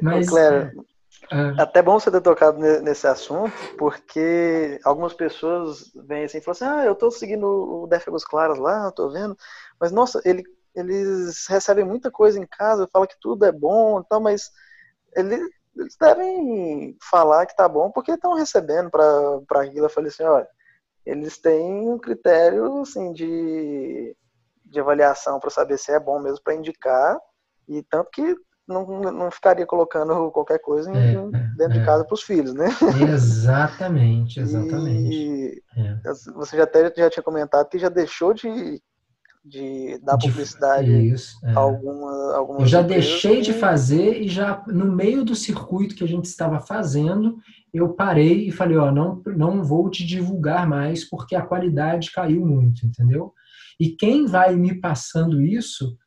[0.00, 0.72] Mas, Claire,
[1.30, 1.62] é.
[1.62, 6.64] Até bom você ter tocado nesse assunto, porque algumas pessoas vêm assim e falam assim:
[6.64, 9.36] ah, eu estou seguindo o Défagos Claras lá, estou vendo,
[9.80, 14.04] mas nossa, ele, eles recebem muita coisa em casa, fala que tudo é bom e
[14.08, 14.50] tal, mas
[15.16, 15.38] ele,
[15.76, 19.86] eles devem falar que tá bom porque estão recebendo para aquilo.
[19.86, 20.48] Eu falei assim, olha,
[21.04, 24.16] eles têm um critério assim de,
[24.64, 27.18] de avaliação para saber se é bom mesmo para indicar
[27.68, 31.14] e tanto que não, não ficaria colocando qualquer coisa é,
[31.56, 31.78] dentro é.
[31.78, 32.68] de casa para os filhos, né?
[33.12, 35.14] Exatamente, exatamente.
[35.14, 36.12] E é.
[36.34, 38.82] Você já até já tinha comentado que já deixou de
[39.44, 41.52] de dar publicidade Isso, é.
[41.52, 46.08] alguma, algumas Eu já deixei de fazer e já no meio do circuito que a
[46.08, 47.36] gente estava fazendo,
[47.72, 52.44] eu parei e falei, ó, não, não vou te divulgar mais porque a qualidade caiu
[52.46, 53.34] muito, entendeu?
[53.78, 55.98] E quem vai me passando isso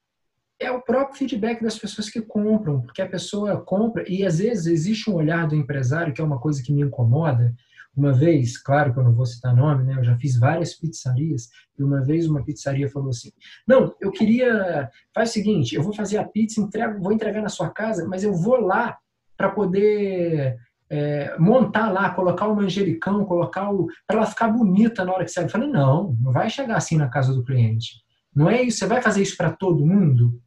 [0.60, 4.66] é o próprio feedback das pessoas que compram, porque a pessoa compra e às vezes
[4.66, 7.54] existe um olhar do empresário que é uma coisa que me incomoda,
[7.98, 9.96] uma vez, claro que eu não vou citar nome, né?
[9.98, 13.32] Eu já fiz várias pizzarias e uma vez uma pizzaria falou assim:
[13.68, 17.50] "Não, eu queria, faz o seguinte, eu vou fazer a pizza, entrego, vou entregar na
[17.50, 18.96] sua casa, mas eu vou lá
[19.36, 20.58] para poder
[20.90, 25.32] é, montar lá, colocar o manjericão, colocar o para ela ficar bonita na hora que
[25.32, 27.96] você Eu falei: "Não, não vai chegar assim na casa do cliente.
[28.34, 30.40] Não é isso, você vai fazer isso para todo mundo?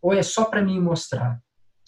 [0.00, 1.38] Ou é só para mim mostrar?"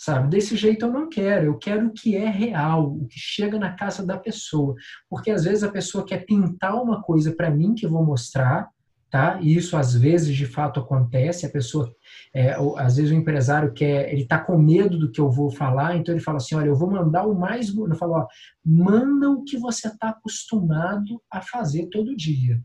[0.03, 0.31] Sabe?
[0.31, 3.73] Desse jeito eu não quero, eu quero o que é real, o que chega na
[3.73, 4.75] casa da pessoa,
[5.09, 8.69] porque às vezes a pessoa quer pintar uma coisa para mim que eu vou mostrar,
[9.09, 9.38] tá?
[9.41, 11.88] E isso às vezes de fato acontece, a pessoa,
[12.35, 15.97] é, às vezes o empresário quer, ele tá com medo do que eu vou falar,
[15.97, 18.27] então ele fala assim, olha, eu vou mandar o mais, eu falo, ó,
[18.67, 22.61] manda o que você está acostumado a fazer todo dia.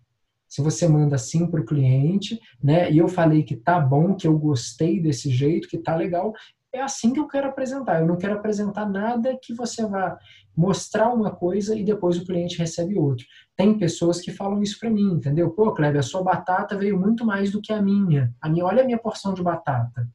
[0.47, 2.89] Se você manda assim para o cliente, né?
[2.89, 6.33] E eu falei que tá bom, que eu gostei desse jeito, que tá legal,
[6.73, 8.01] é assim que eu quero apresentar.
[8.01, 10.17] Eu não quero apresentar nada que você vá
[10.55, 13.25] mostrar uma coisa e depois o cliente recebe outro.
[13.55, 15.51] Tem pessoas que falam isso para mim, entendeu?
[15.51, 18.33] Pô, Kleber, a sua batata veio muito mais do que a minha.
[18.41, 20.09] A minha, olha a minha porção de batata.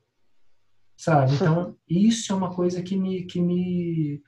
[0.97, 1.35] Sabe?
[1.35, 4.23] Então, isso é uma coisa que me que me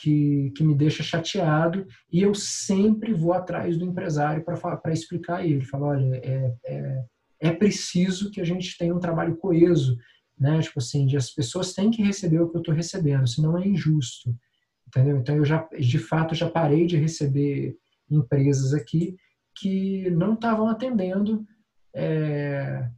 [0.00, 5.46] que, que me deixa chateado e eu sempre vou atrás do empresário para explicar a
[5.46, 5.64] ele.
[5.64, 7.04] Falar, olha, é, é,
[7.40, 9.96] é preciso que a gente tenha um trabalho coeso
[10.40, 10.58] né?
[10.60, 13.68] Tipo assim, de as pessoas têm que receber o que eu estou recebendo, senão é
[13.68, 14.34] injusto,
[14.88, 15.18] entendeu?
[15.18, 17.76] Então eu já, de fato, já parei de receber
[18.10, 19.16] empresas aqui
[19.54, 21.46] que não estavam atendendo
[21.94, 22.88] é,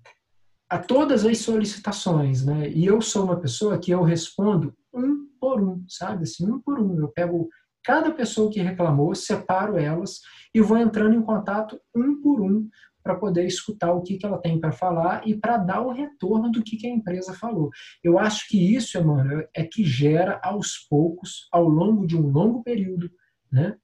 [0.70, 2.70] a todas as solicitações, né?
[2.70, 6.22] E eu sou uma pessoa que eu respondo um por um, sabe?
[6.22, 6.98] Assim, um por um.
[7.00, 7.48] Eu pego
[7.84, 10.20] cada pessoa que reclamou, separo elas
[10.54, 12.68] e vou entrando em contato um por um
[13.02, 16.50] para poder escutar o que, que ela tem para falar e para dar o retorno
[16.50, 17.70] do que, que a empresa falou.
[18.02, 22.62] Eu acho que isso, mano, é que gera aos poucos, ao longo de um longo
[22.62, 23.10] período,
[23.50, 23.76] né,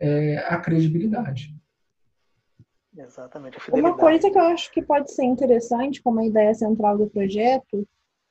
[0.00, 1.54] é, a credibilidade.
[2.96, 3.58] Exatamente.
[3.72, 7.86] Uma coisa que eu acho que pode ser interessante como a ideia central do projeto,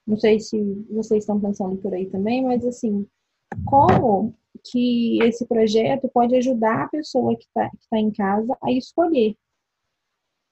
[0.07, 0.57] não sei se
[0.89, 3.05] vocês estão pensando por aí também, mas assim,
[3.65, 4.33] como
[4.71, 9.35] que esse projeto pode ajudar a pessoa que está tá em casa a escolher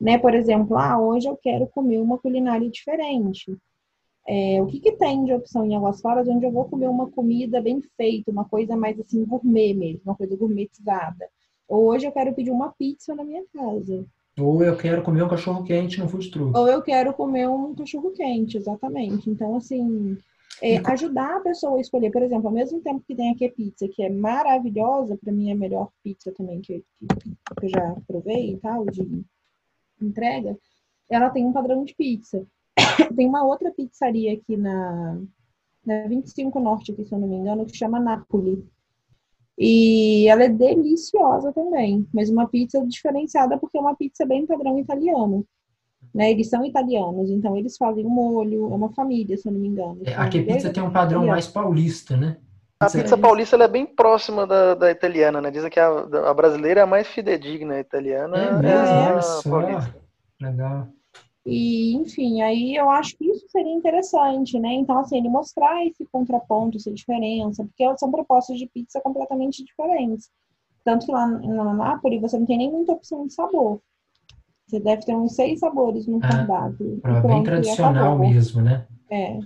[0.01, 0.17] né?
[0.17, 3.55] Por exemplo, ah, hoje eu quero comer uma culinária diferente.
[4.27, 7.09] É, o que, que tem de opção em Águas Claras onde eu vou comer uma
[7.09, 11.29] comida bem feita, uma coisa mais assim gourmet mesmo, uma coisa gourmetizada.
[11.67, 14.03] Ou hoje eu quero pedir uma pizza na minha casa.
[14.39, 16.57] Ou eu quero comer um cachorro quente no food truck.
[16.57, 19.29] Ou eu quero comer um cachorro quente, exatamente.
[19.29, 20.17] Então, assim,
[20.61, 22.11] é, ajudar a pessoa a escolher.
[22.11, 25.49] Por exemplo, ao mesmo tempo que tem aqui a pizza, que é maravilhosa, para mim
[25.49, 27.07] é a melhor pizza também que, que,
[27.59, 29.23] que eu já provei e tal, de
[30.05, 30.57] entrega,
[31.09, 32.45] ela tem um padrão de pizza.
[33.15, 35.19] Tem uma outra pizzaria aqui na,
[35.85, 38.65] na 25 Norte, aqui, se eu não me engano, que chama Napoli.
[39.57, 44.79] E ela é deliciosa também, mas uma pizza diferenciada porque é uma pizza bem padrão
[44.79, 45.45] italiano.
[46.13, 46.31] Né?
[46.31, 49.67] Eles são italianos, então eles fazem o molho, é uma família, se eu não me
[49.67, 50.01] engano.
[50.03, 52.37] É, aqui a pizza tem um padrão mais paulista, né?
[52.81, 55.51] A pizza paulista é bem próxima da, da, italiana, né?
[55.51, 59.49] Dizem que a, a, brasileira é a mais fidedigna, a italiana é, mesmo, é a
[59.49, 59.95] paulista.
[60.41, 60.87] Legal.
[61.45, 64.73] E, enfim, aí eu acho que isso seria interessante, né?
[64.73, 70.29] Então, assim, ele mostrar esse contraponto, essa diferença, porque são propostas de pizza completamente diferentes.
[70.83, 73.79] Tanto que lá na Nápoles você não tem nem muita opção de sabor.
[74.67, 76.99] Você deve ter uns seis sabores no ah, cardápio.
[77.03, 78.87] É bem tradicional mesmo, né?
[79.09, 79.39] É.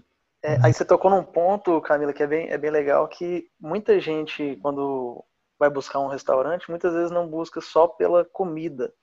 [0.46, 0.60] é.
[0.64, 4.58] Aí você tocou num ponto, Camila, que é bem, é bem legal, que muita gente,
[4.62, 5.24] quando
[5.60, 8.94] vai buscar um restaurante, muitas vezes não busca só pela comida,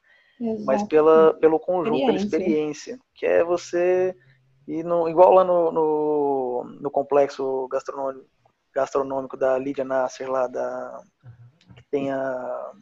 [0.40, 0.64] Exato.
[0.64, 2.31] mas pela, pelo conjunto, experiência.
[2.31, 4.14] pela experiência, que é você
[4.68, 8.26] ir no, igual lá no, no, no complexo gastronômico,
[8.74, 11.02] gastronômico da Lídia Nasser, lá da
[11.76, 12.72] que tem a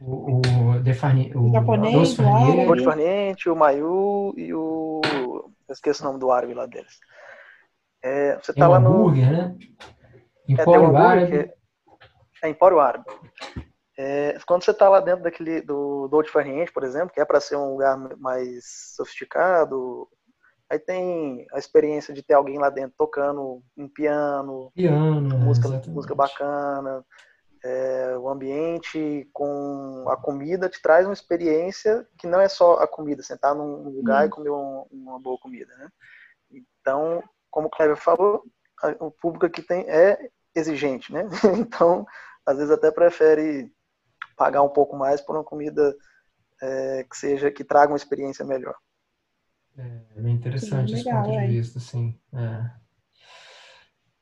[0.00, 5.00] o, o, Defarni, o japonês, o de Farniente, o Mayu e o.
[5.68, 7.00] Eu esqueço o nome do árabe lá deles.
[8.02, 8.88] É, você tá lá no.
[8.88, 9.56] Hambúrguer, né?
[10.48, 11.36] Empório é, árabe.
[11.36, 11.54] É,
[12.42, 13.04] é Empório Árabe.
[13.96, 17.40] É, quando você está lá dentro daquele do Dolce Farniente, por exemplo, que é para
[17.40, 20.08] ser um lugar mais sofisticado,
[20.70, 26.14] aí tem a experiência de ter alguém lá dentro tocando um piano, piano música, música
[26.14, 27.04] bacana,
[27.64, 32.86] é, o ambiente com a comida te traz uma experiência que não é só a
[32.86, 34.26] comida, sentar num lugar hum.
[34.26, 35.88] e comer um, uma boa comida, né?
[36.52, 38.42] Então, como o Cleber falou,
[39.00, 41.24] o público aqui tem, é exigente, né?
[41.58, 42.06] Então,
[42.46, 43.70] às vezes até prefere
[44.36, 45.94] pagar um pouco mais por uma comida
[46.62, 48.74] é, que seja que traga uma experiência melhor.
[49.76, 52.18] É, é bem interessante esse ponto de vista, sim.
[52.34, 52.70] É.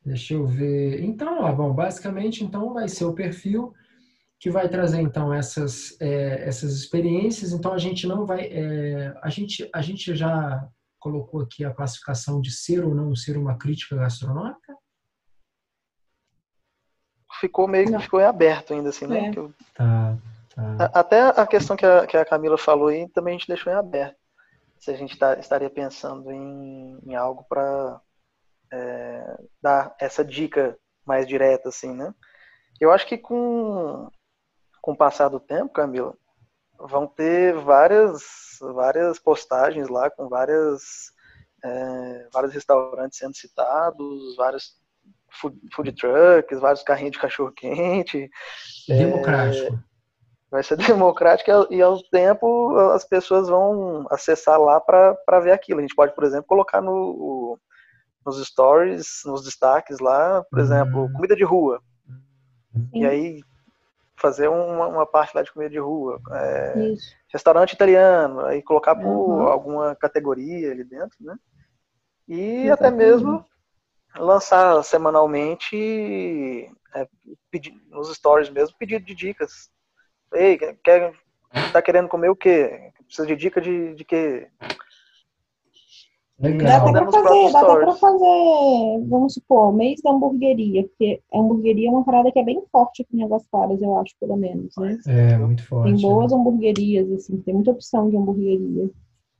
[0.05, 1.03] Deixa eu ver.
[1.03, 3.73] Então, ó, bom, basicamente, então vai ser o perfil
[4.39, 7.51] que vai trazer então essas é, essas experiências.
[7.51, 10.67] Então a gente não vai, é, a gente a gente já
[10.99, 14.75] colocou aqui a classificação de ser ou não ser uma crítica gastronômica.
[17.39, 19.27] Ficou meio que ficou aberto ainda assim, né?
[19.27, 19.37] É.
[19.37, 19.53] Eu...
[19.75, 20.17] Tá,
[20.55, 20.91] tá.
[20.93, 23.75] Até a questão que a, que a Camila falou aí também a gente deixou em
[23.75, 24.17] aberto.
[24.79, 28.01] Se a gente tá, estaria pensando em, em algo para
[28.71, 32.13] é, dar essa dica mais direta, assim, né?
[32.79, 34.09] Eu acho que com,
[34.81, 36.15] com o passar do tempo, Camila,
[36.79, 38.21] vão ter várias,
[38.59, 41.11] várias postagens lá com várias,
[41.63, 44.75] é, vários restaurantes sendo citados, vários
[45.41, 48.29] food, food trucks, vários carrinhos de cachorro-quente.
[48.87, 49.73] Democrático.
[49.73, 49.79] É,
[50.49, 55.79] vai ser democrático e ao tempo as pessoas vão acessar lá para ver aquilo.
[55.79, 57.59] A gente pode, por exemplo, colocar no,
[58.25, 61.13] nos stories, nos destaques lá, por exemplo, uhum.
[61.13, 61.81] comida de rua.
[62.73, 62.89] Sim.
[62.93, 63.41] E aí
[64.17, 66.19] fazer uma, uma, parte lá de comida de rua.
[66.31, 66.93] É,
[67.31, 69.47] restaurante italiano, aí colocar por uhum.
[69.47, 71.37] alguma categoria ali dentro, né?
[72.27, 72.73] E Exatamente.
[72.73, 73.45] até mesmo
[74.17, 77.07] lançar semanalmente é,
[77.51, 79.69] pedir, nos stories mesmo pedido de dicas.
[80.33, 81.13] Ei, quer,
[81.71, 82.91] tá querendo comer o quê?
[83.05, 84.49] Precisa de dica de, de quê?
[86.39, 86.91] Legal.
[86.93, 91.91] Dá para fazer, dá para fazer, vamos supor, mês da hamburgueria, porque a hamburgueria é
[91.91, 94.99] uma parada que é bem forte aqui em Águas Claras, eu acho, pelo menos, né?
[95.07, 95.91] É, muito forte.
[95.91, 96.37] Tem boas né?
[96.37, 98.89] hamburguerias, assim, tem muita opção de hamburgueria.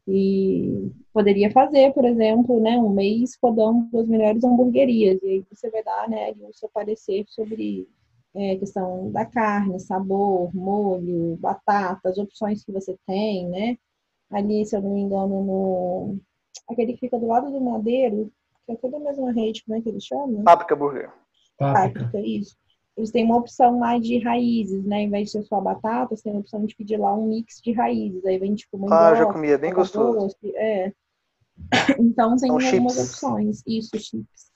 [0.07, 5.69] E poderia fazer, por exemplo, né, um mês rodando as melhores hamburguerias, e aí você
[5.69, 7.87] vai dar, né, o seu parecer sobre
[8.35, 13.77] é, questão da carne, sabor, molho, batata, as opções que você tem, né?
[14.31, 16.19] Ali, se eu não me engano, no
[16.69, 18.31] aquele que fica do lado do Madeiro,
[18.65, 20.43] que é toda a mesma rede, como é que eles chamam?
[20.43, 21.11] Páprica Burger.
[21.57, 22.55] Páprica, isso.
[22.95, 25.01] Eles têm uma opção lá de raízes, né?
[25.01, 27.61] Em invés de ser só batata, você tem a opção de pedir lá um mix
[27.63, 28.25] de raízes.
[28.25, 29.03] Aí vem tipo mandioca.
[29.03, 30.19] Ah, já comi, é bem gostoso.
[30.19, 30.91] Doce, é.
[31.99, 33.13] Então tem São algumas chips.
[33.13, 33.63] opções.
[33.67, 34.47] Isso, chips.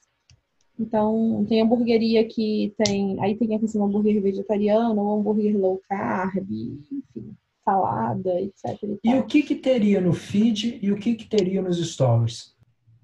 [0.80, 3.22] Então, tem hamburgueria que tem.
[3.22, 8.82] Aí tem a questão do hambúrguer vegetariano, ou hambúrguer low carb, enfim salada, etc.
[9.04, 12.56] E, e o que, que teria no feed e o que, que teria nos stories?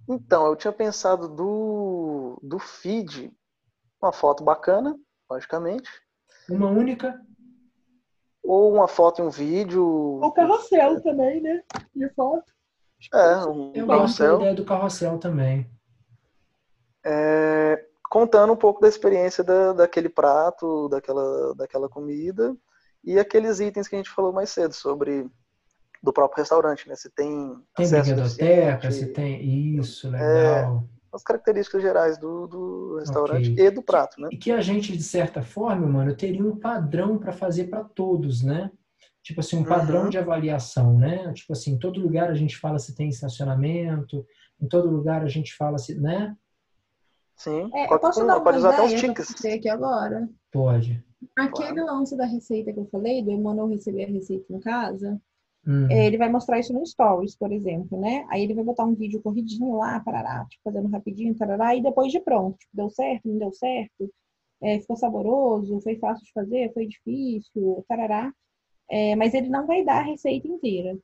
[0.07, 3.31] Então, eu tinha pensado do, do feed,
[4.01, 4.97] uma foto bacana,
[5.29, 5.89] logicamente.
[6.49, 7.19] Uma única?
[8.43, 9.83] Ou uma foto e um vídeo.
[9.83, 11.61] Ou carrossel também, né?
[11.93, 12.45] De foto.
[13.13, 14.27] É, um eu carrossel.
[14.27, 15.69] Eu ideia do carrossel também.
[17.05, 22.55] É, contando um pouco da experiência da, daquele prato, daquela, daquela comida
[23.07, 25.27] e aqueles itens que a gente falou mais cedo sobre
[26.03, 26.95] do próprio restaurante, né?
[26.95, 30.87] Você tem Tem biblioteca, você tem isso, legal.
[31.13, 33.65] as características gerais do, do restaurante Ok.
[33.65, 34.29] e do prato, né?
[34.31, 38.43] E que a gente, de certa forma, mano, teria um padrão para fazer para todos,
[38.43, 38.71] né?
[39.23, 40.09] Tipo assim, um padrão Uhum.
[40.09, 41.33] de avaliação, né?
[41.33, 44.25] Tipo assim, em todo lugar a gente fala se tem estacionamento,
[44.61, 46.35] em todo lugar a gente fala se, né?
[47.35, 50.29] Sim, É, eu pode, posso dar uma pode usar até uns pensei aqui agora.
[50.51, 51.03] Pode.
[51.35, 55.19] Aquele lance da receita que eu falei, do Emmanuel receber a receita em casa,
[55.67, 55.85] Hum.
[55.91, 58.25] é, ele vai mostrar isso no Stories, por exemplo, né?
[58.29, 62.09] Aí ele vai botar um vídeo corridinho lá, parará, tipo, fazendo rapidinho, tarará, e depois
[62.09, 62.57] de pronto.
[62.57, 64.09] Tipo, deu certo, não deu certo,
[64.61, 68.33] é, ficou saboroso, foi fácil de fazer, foi difícil, tarará.
[68.89, 70.97] É, mas ele não vai dar a receita inteira,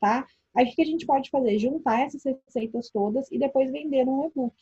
[0.00, 0.26] tá?
[0.56, 1.58] Aí o que a gente pode fazer?
[1.58, 4.54] Juntar essas receitas todas e depois vender um e-book.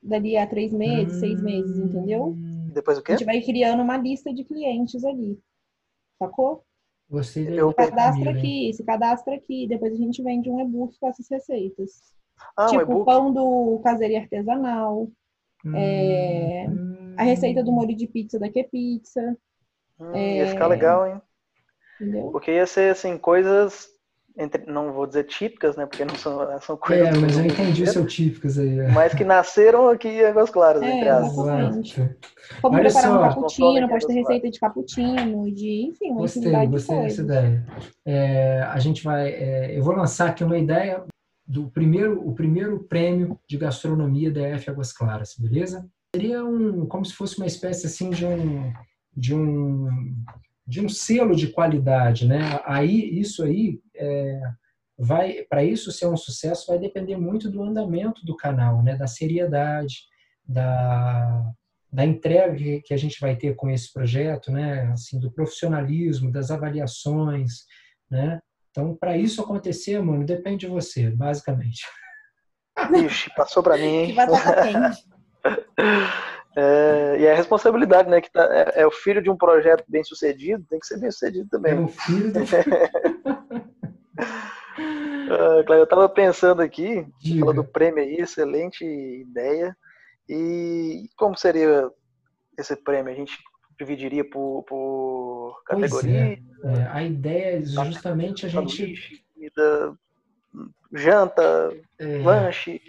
[0.00, 2.36] Dali a três meses, seis meses, entendeu?
[2.72, 3.14] Depois o A quê?
[3.14, 5.40] gente vai criando uma lista de clientes ali.
[6.18, 6.64] Sacou?
[7.56, 8.32] Da Eu Cadastra hein?
[8.32, 9.66] aqui, se cadastra aqui.
[9.68, 12.14] Depois a gente vende um e-book com essas receitas.
[12.56, 13.04] Ah, um tipo, e-book.
[13.04, 15.10] pão do caseiro e artesanal,
[15.64, 17.16] Hum, é, hum.
[17.16, 19.36] a receita do molho de pizza da Que Pizza,
[19.98, 21.20] Hum, Ia ficar é, legal, hein?
[21.98, 22.32] entendeu?
[22.32, 23.88] Porque ia ser, assim, coisas,
[24.36, 25.86] entre, não vou dizer típicas, né?
[25.86, 27.08] Porque não são, são coisas...
[27.08, 28.78] É, mas eu entendi o seu típicos aí.
[28.78, 28.88] é.
[28.88, 31.32] Mas que nasceram aqui em Águas Claras, É, entre aspas.
[31.38, 32.16] exatamente.
[32.60, 33.28] Como Olha preparar um só.
[33.28, 37.66] cappuccino, pode ter receita de cappuccino, de, enfim, uma Gostei, infinidade de gostei dessa ideia.
[38.06, 41.04] É, a gente vai, é, eu vou lançar aqui uma ideia
[41.46, 45.86] do primeiro, o primeiro prêmio de gastronomia da F Águas Claras, beleza?
[46.14, 48.72] Seria um, como se fosse uma espécie assim de um,
[49.16, 49.88] de um,
[50.66, 52.60] de um selo de qualidade, né?
[52.64, 54.40] Aí isso aí é,
[54.98, 58.96] vai, para isso ser um sucesso, vai depender muito do andamento do canal, né?
[58.96, 59.96] Da seriedade,
[60.46, 61.50] da
[61.94, 64.84] da entrega que- que a gente vai ter com esse projeto, né?
[64.92, 67.66] Assim, do profissionalismo, das avaliações,
[68.10, 68.40] né?
[68.70, 71.82] Então, para isso acontecer, mano, depende de você, basicamente.
[73.04, 74.14] Ixi, passou pra mim, Que hein?
[74.14, 76.31] batata quente.
[76.56, 78.20] É, e a responsabilidade, né?
[78.20, 81.10] Que tá, é, é o filho de um projeto bem sucedido, tem que ser bem
[81.10, 81.84] sucedido É também.
[81.84, 82.40] o filho do
[85.32, 87.06] Ah, Cláudio, eu tava pensando aqui,
[87.38, 89.74] falou do prêmio aí, excelente ideia.
[90.28, 91.88] E como seria
[92.58, 93.12] esse prêmio?
[93.12, 93.38] A gente
[93.78, 96.38] dividiria por, por Pois categoria?
[96.64, 99.94] É, a ideia é justamente a gente comida,
[100.92, 101.42] janta,
[101.98, 102.80] é, lanche.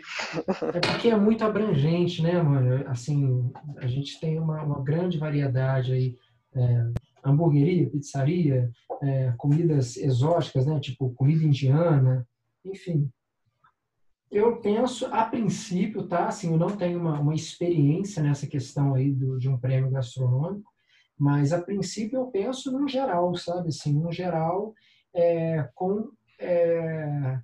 [0.74, 2.88] É porque é muito abrangente, né, mano?
[2.90, 6.18] Assim, a gente tem uma, uma grande variedade aí.
[6.56, 6.92] É,
[7.24, 8.70] hamburgueria, pizzaria,
[9.02, 10.80] é, comidas exóticas, né?
[10.80, 12.28] Tipo comida indiana,
[12.66, 13.10] enfim.
[14.30, 16.28] Eu penso, a princípio, tá?
[16.28, 20.70] Assim, eu não tenho uma, uma experiência nessa questão aí do, de um prêmio gastronômico,
[21.18, 23.70] mas a princípio eu penso no geral, sabe?
[23.70, 24.74] Assim, no geral,
[25.14, 26.10] é, com
[26.40, 27.40] é,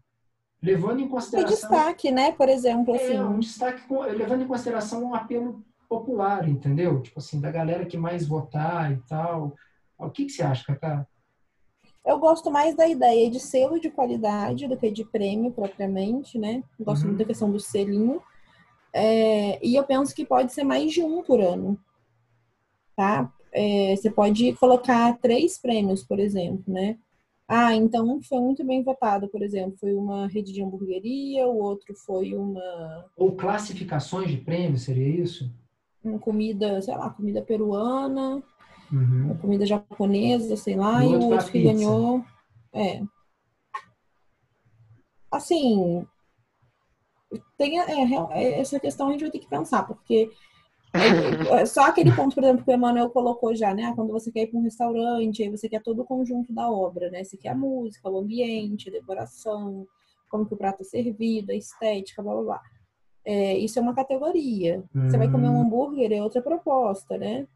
[0.62, 2.32] levando em consideração destaque, né?
[2.32, 3.14] Por exemplo, assim.
[3.16, 7.02] é um destaque com- levando em consideração um apelo popular, entendeu?
[7.02, 9.56] Tipo assim, da galera que mais votar e tal.
[9.98, 11.08] O que, que você acha, Cacá?
[12.06, 16.64] Eu gosto mais da ideia de selo de qualidade do que de prêmio propriamente, né?
[16.80, 17.08] Eu Gosto Uhum.
[17.10, 18.22] muito da questão do selinho.
[18.94, 21.78] É, e eu penso que pode ser mais de um por ano,
[22.96, 23.32] tá?
[23.52, 26.98] É, você pode colocar três prêmios, por exemplo, né?
[27.52, 31.58] Ah, então um foi muito bem votado, por exemplo, foi uma rede de hamburgueria, o
[31.58, 35.52] outro foi uma, Ou classificações de prêmios, seria isso?
[36.04, 38.42] uma comida, sei lá, comida peruana,
[38.92, 39.36] Uhum.
[39.40, 41.74] comida japonesa, sei lá, E outro o pra outro que pizza.
[41.74, 42.24] ganhou.
[42.72, 43.02] É.
[45.32, 46.08] Assim,
[47.58, 50.32] tem é, é, essa questão a gente vai ter que pensar, porque
[50.94, 53.94] é, só aquele ponto, por exemplo, que o Emanuel colocou já, né?
[53.96, 57.10] Quando você quer ir para um restaurante, aí você quer todo o conjunto da obra,
[57.12, 57.24] né?
[57.24, 59.86] Você quer a música, o ambiente, a decoração,
[60.30, 62.62] como que o prato é servido, a estética, blá blá blá.
[63.26, 64.84] É, isso é uma categoria.
[64.94, 65.62] Você vai comer um Hum.
[65.62, 67.48] hambúrguer, é outra proposta, né?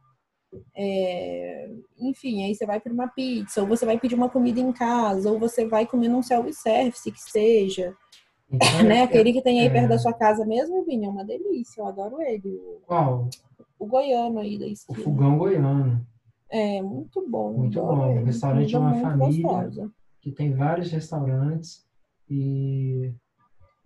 [0.76, 1.70] É,
[2.00, 5.32] enfim, aí você vai para uma pizza, ou você vai pedir uma comida em casa,
[5.32, 7.96] ou você vai comer num self-service, que seja,
[8.52, 8.98] Então, né?
[9.00, 9.70] é- Aquele que tem aí é.
[9.70, 12.50] perto da sua casa mesmo, Vini, é uma delícia, eu adoro ele.
[12.50, 13.30] O, Qual?
[13.80, 15.00] o goiano aí da O esquina.
[15.00, 16.06] fogão goiano,
[16.50, 17.54] É, muito bom.
[17.54, 18.22] Muito bom.
[18.22, 19.42] O restaurante é uma família.
[19.48, 19.92] gostosa.
[20.22, 21.86] que tem vários restaurantes
[22.30, 23.12] e,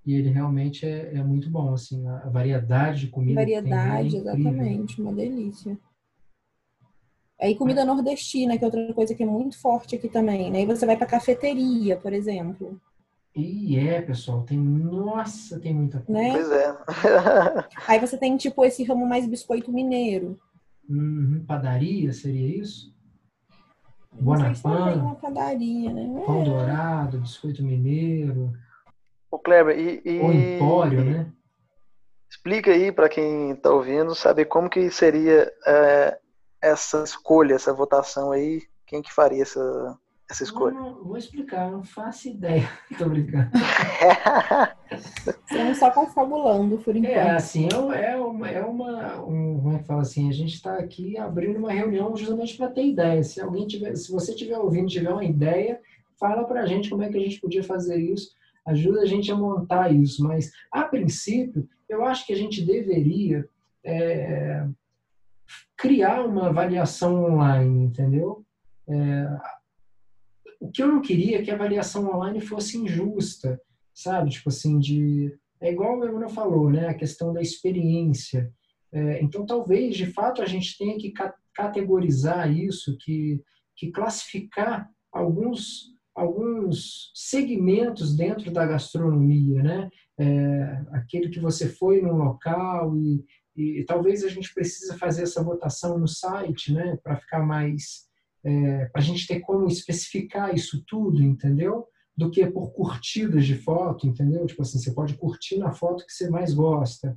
[0.06, 4.16] e ele realmente é, é muito bom, assim, a, variedade de comida que tem Variedade,
[4.16, 5.78] é exatamente, uma delícia.
[7.40, 10.60] Aí comida nordestina, que é outra coisa que é muito forte aqui também, né?
[10.60, 12.80] Aí você vai pra cafeteria, por exemplo,
[13.38, 16.22] E é, pessoal, tem, nossa, tem muita coisa.
[16.22, 16.32] né?
[16.34, 17.68] Pois é.
[17.88, 20.40] Aí você tem tipo esse ramo mais biscoito mineiro.
[20.90, 22.96] Uhum, padaria, seria isso?
[24.20, 26.24] Guanapã, uma padaria, né?
[26.26, 26.44] pão É.
[26.46, 28.52] dourado, biscoito mineiro,
[29.30, 31.32] O Kleber, e, e- ou empório, né?
[32.32, 36.18] explica aí para quem está ouvindo saber como que seria é,
[36.62, 39.96] essa escolha, essa votação aí, quem que faria essa,
[40.30, 40.76] essa escolha?
[40.76, 42.70] Não, vou explicar, não faço ideia.
[42.98, 43.50] Tô brincando.
[45.50, 47.14] Estamos só confabulando por enquanto.
[47.14, 50.56] É, assim, é, é uma, é uma um, como é que fala assim, a gente
[50.56, 53.24] está aqui abrindo uma reunião justamente para ter ideia.
[53.24, 55.80] Se alguém tiver, se você estiver ouvindo, tiver uma ideia,
[56.20, 58.32] fala para a gente como é que a gente podia fazer isso,
[58.66, 60.22] ajuda a gente a montar isso.
[60.24, 63.48] Mas, a princípio, eu acho que a gente deveria
[63.82, 64.68] é,
[65.78, 68.44] criar uma avaliação online, entendeu?
[68.90, 69.38] É,
[70.60, 73.60] o que eu não queria é que a avaliação online fosse injusta,
[73.94, 74.32] sabe?
[74.32, 76.88] Tipo assim, de é igual o Emmanuel falou, né?
[76.88, 78.52] A questão da experiência.
[78.92, 83.42] É, então, talvez, de fato, a gente tenha que ca- categorizar isso, que,
[83.76, 89.90] que classificar alguns, alguns segmentos dentro da gastronomia, né?
[90.20, 93.24] É, aquele que você foi num local e,
[93.56, 96.98] e, talvez a gente precisa fazer essa votação no site, né?
[97.04, 98.07] Para ficar mais...
[98.44, 101.88] É, para a gente ter como especificar isso tudo, entendeu?
[102.18, 104.48] do que por curtidas de foto, entendeu?
[104.48, 107.16] Tipo assim, você pode curtir na foto que você mais gosta,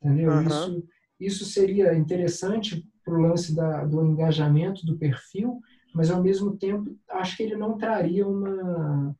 [0.00, 0.30] entendeu?
[0.30, 0.46] Uhum.
[0.46, 0.88] Isso,
[1.18, 5.60] isso seria interessante para o lance da, do engajamento do perfil,
[5.92, 9.16] mas ao mesmo tempo acho que ele não traria uma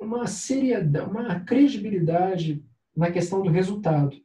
[0.00, 2.62] uma seriedade, uma credibilidade
[2.94, 4.20] na questão do resultado.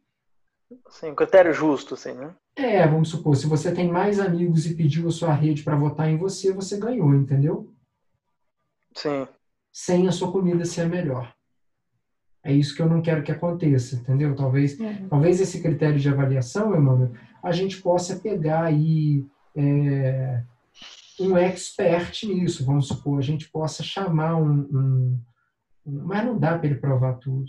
[1.03, 2.35] Um critério justo, assim, né?
[2.55, 6.09] É, vamos supor, se você tem mais amigos e pediu a sua rede para votar
[6.09, 7.73] em você, você ganhou, entendeu?
[8.95, 9.27] Sim.
[9.71, 11.33] sem a sua comida ser a melhor.
[12.43, 14.35] É isso que eu não quero que aconteça, entendeu?
[14.35, 15.07] Talvez, Uhum.
[15.07, 19.25] talvez esse critério de avaliação, Emmanuel, a gente possa pegar aí
[19.55, 20.43] é,
[21.19, 25.21] um expert nisso, vamos supor, a gente possa chamar um, um-
[25.85, 27.45] um- mas não dá para ele provar tudo.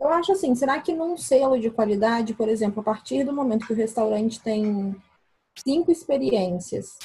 [0.00, 3.66] Eu acho assim, será que num selo de qualidade, por exemplo, a partir do momento
[3.66, 4.94] que o restaurante tem
[5.58, 6.96] cinco experiências,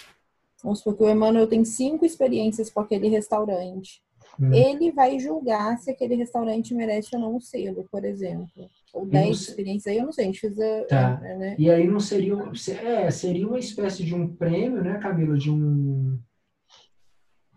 [0.63, 4.01] vamos supor que o Emmanuel tem cinco experiências com aquele restaurante,
[4.39, 4.51] Hum.
[4.51, 8.67] ele vai julgar se aquele restaurante merece ou não um selo, por exemplo.
[8.91, 9.49] Ou não dez sei.
[9.49, 10.85] experiências, aí eu não sei, a gente precisa...
[10.89, 11.21] Tá.
[11.23, 11.55] é, né?
[11.59, 15.51] E aí não seria, se- é, seria uma espécie de um prêmio, né, Camila, de
[15.51, 16.17] um,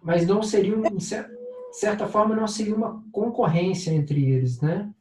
[0.02, 1.30] mas não seria, um, de cer-
[1.72, 4.92] certa forma, não seria uma concorrência entre eles, né?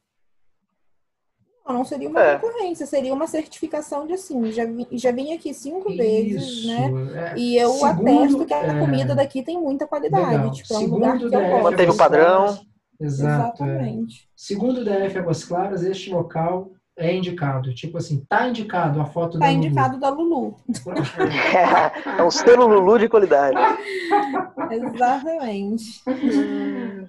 [1.68, 2.38] Não, não seria uma É.
[2.38, 6.92] concorrência, seria uma certificação de assim, já, vi, já vim aqui cinco vezes, Isso, né?
[7.34, 7.38] é.
[7.40, 10.30] E eu Segundo, atesto que a é, comida daqui tem muita qualidade.
[10.30, 10.52] Legal.
[10.52, 11.64] Tipo, é um Segundo lugar que o eu.
[11.64, 12.60] Manteve o padrão.
[13.00, 13.64] Exato.
[13.64, 13.68] é.
[13.68, 14.30] Exatamente.
[14.36, 17.74] Segundo o DF Águas Claras, este local é indicado.
[17.74, 19.66] Tipo assim, tá indicado a foto Tá da Lulu.
[19.66, 20.56] indicado da Lulu.
[22.18, 23.58] é um selo Lulu de qualidade.
[24.72, 26.02] Exatamente.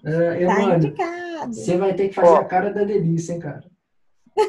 [0.05, 1.53] É, Tá Emmanuel, indicado.
[1.55, 2.37] você vai ter que fazer Ó.
[2.37, 3.65] a cara da delícia, hein, cara?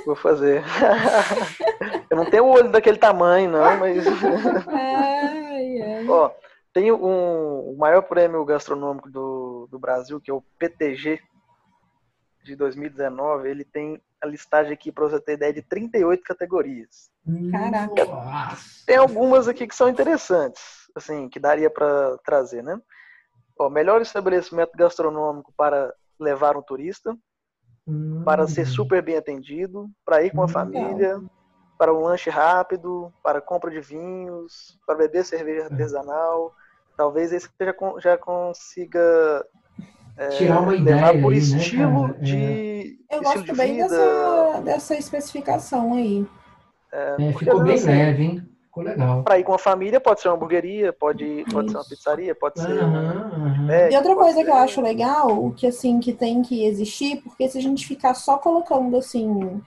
[0.05, 0.63] Vou fazer.
[2.09, 4.05] Eu não tenho o olho daquele tamanho, não, mas.
[4.67, 6.07] Ai, ai.
[6.07, 6.31] Ó,
[6.73, 11.19] tem um, o maior prêmio gastronômico do, do Brasil, que é o PTG
[12.43, 13.49] de 2019.
[13.49, 17.11] Ele tem a listagem aqui, para você ter ideia, de 38 categorias.
[17.51, 18.05] Caraca.
[18.05, 18.85] Nossa.
[18.85, 20.63] Tem algumas aqui que são interessantes,
[20.95, 22.79] assim, que daria para trazer, né?
[23.59, 27.15] Ó, melhor estabelecimento gastronômico para levar um turista,
[27.88, 28.23] Hum.
[28.25, 30.49] para ser super bem atendido, para ir com a Hum.
[30.49, 31.21] família,
[31.77, 35.63] para um lanche rápido, para compra de vinhos, para beber cerveja É.
[35.65, 36.53] artesanal.
[36.97, 39.45] Talvez esse já, já consiga
[40.17, 42.17] é, Tirar uma levar ideia por aí, né, estilo cara?
[42.17, 42.23] É.
[42.23, 43.88] de Eu estilo gosto de bem vida.
[43.88, 46.27] dessa, dessa especificação aí.
[46.91, 48.46] É, porque ficou bem leve, hein?
[48.78, 49.23] Ficou legal.
[49.23, 52.59] Para ir com a família, pode ser uma hamburgueria, pode, pode ser uma pizzaria, pode
[52.59, 53.65] ser um aham.
[53.67, 57.21] Mac, E outra coisa que eu ser- acho legal, que assim, que tem que existir,
[57.21, 59.61] porque se a gente ficar só colocando assim,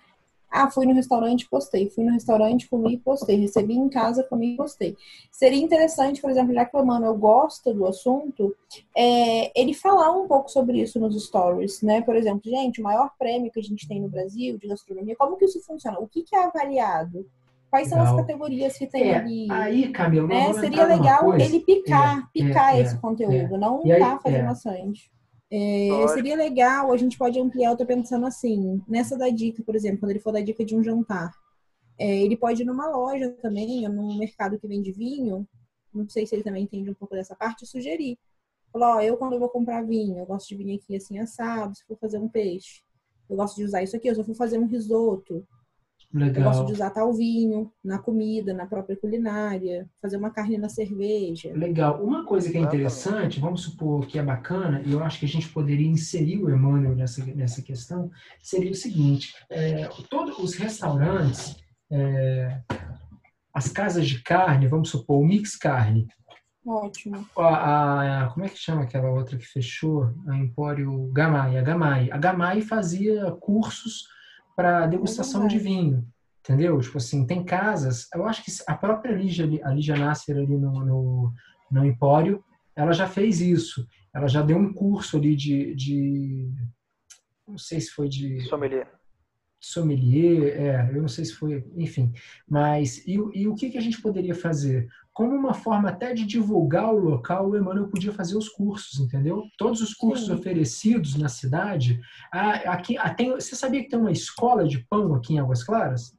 [0.50, 4.96] ah, fui no restaurante, postei, fui no restaurante, comi, postei, recebi em casa, comi, postei.
[5.30, 8.54] Seria interessante, por exemplo, já que o Emmanuel gosta do assunto,
[8.96, 12.00] é, ele falar um pouco sobre isso nos stories, né?
[12.02, 15.36] Por exemplo, gente, o maior prêmio que a gente tem no Brasil de gastronomia, como
[15.36, 15.98] que isso funciona?
[16.00, 17.24] O que, que é avaliado?
[17.70, 18.26] Quais são as Legal.
[18.26, 19.46] categorias que tem É, ali?
[19.50, 20.52] aí, Camila, né?
[20.54, 24.40] Seria legal ele picar, É, picar é, esse é, conteúdo, não E aí, tá fazendo
[24.40, 24.46] é.
[24.46, 25.10] bastante.
[25.52, 29.74] É, seria legal, a gente pode ampliar, eu tô pensando assim, nessa da dica, por
[29.74, 31.32] exemplo, quando ele for dar dica de um jantar.
[31.98, 35.46] É, ele pode ir numa loja também, ou num mercado que vende vinho,
[35.92, 38.18] não sei se ele também entende um pouco dessa parte, sugerir.
[38.72, 41.76] Falar, ó, eu quando eu vou comprar vinho, eu gosto de vir aqui assim assado,
[41.76, 42.82] se for fazer um peixe.
[43.28, 45.46] Eu gosto de usar isso aqui, eu só for fazer um risoto.
[46.12, 46.42] Legal.
[46.42, 50.68] Eu gosto de usar tal vinho na comida, na própria culinária, fazer uma carne na
[50.68, 51.52] cerveja.
[51.54, 52.02] Legal.
[52.02, 55.28] Uma coisa que é interessante, vamos supor que é bacana, e eu acho que a
[55.28, 58.10] gente poderia inserir o Emmanuel nessa, nessa questão,
[58.42, 61.56] seria o seguinte: é, todos os restaurantes,
[61.92, 62.60] é,
[63.54, 66.08] as casas de carne, vamos supor, o Mix Carne.
[66.66, 67.24] Ótimo.
[67.36, 70.12] A, a, como é que chama aquela outra que fechou?
[70.28, 71.56] A Empório Gamay.
[71.56, 72.10] A Gamay.
[72.10, 74.06] A Gamay fazia cursos
[74.56, 76.06] para degustação de vinho.
[76.40, 76.80] Entendeu?
[76.80, 78.08] Tipo assim, tem casas.
[78.14, 81.32] Eu acho que a própria Lígia, a Lígia Nasser ali no, no,
[81.70, 82.42] no Empório,
[82.74, 83.86] ela já fez isso.
[84.14, 85.74] Ela já deu um curso ali de.
[85.74, 86.50] de
[87.46, 88.40] não sei se foi de.
[88.48, 89.00] Sommelier
[89.60, 92.12] sommelier, é, eu não sei se foi, enfim.
[92.48, 94.88] Mas, e, e o que, que a gente poderia fazer?
[95.20, 99.44] Como uma forma até de divulgar o local, o Emmanuel podia fazer os cursos, entendeu?
[99.58, 100.32] Todos os cursos Sim.
[100.32, 102.00] oferecidos na cidade.
[102.32, 106.16] Aqui, tem, você sabia que tem uma escola de pão aqui em Águas Claras?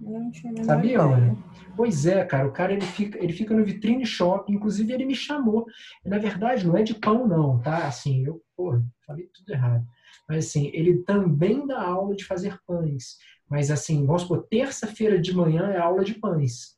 [0.00, 1.44] Não tinha Sabia, mano?
[1.76, 2.48] Pois é, cara.
[2.48, 4.50] O cara ele fica, ele fica no vitrine shop.
[4.50, 5.66] Inclusive, ele me chamou.
[6.02, 7.86] Na verdade, não é de pão, não, tá?
[7.86, 9.84] Assim, eu, porra, falei tudo errado.
[10.26, 13.18] Mas assim, ele também dá aula de fazer pães.
[13.46, 16.77] Mas assim, vamos supor, terça-feira de manhã é aula de pães.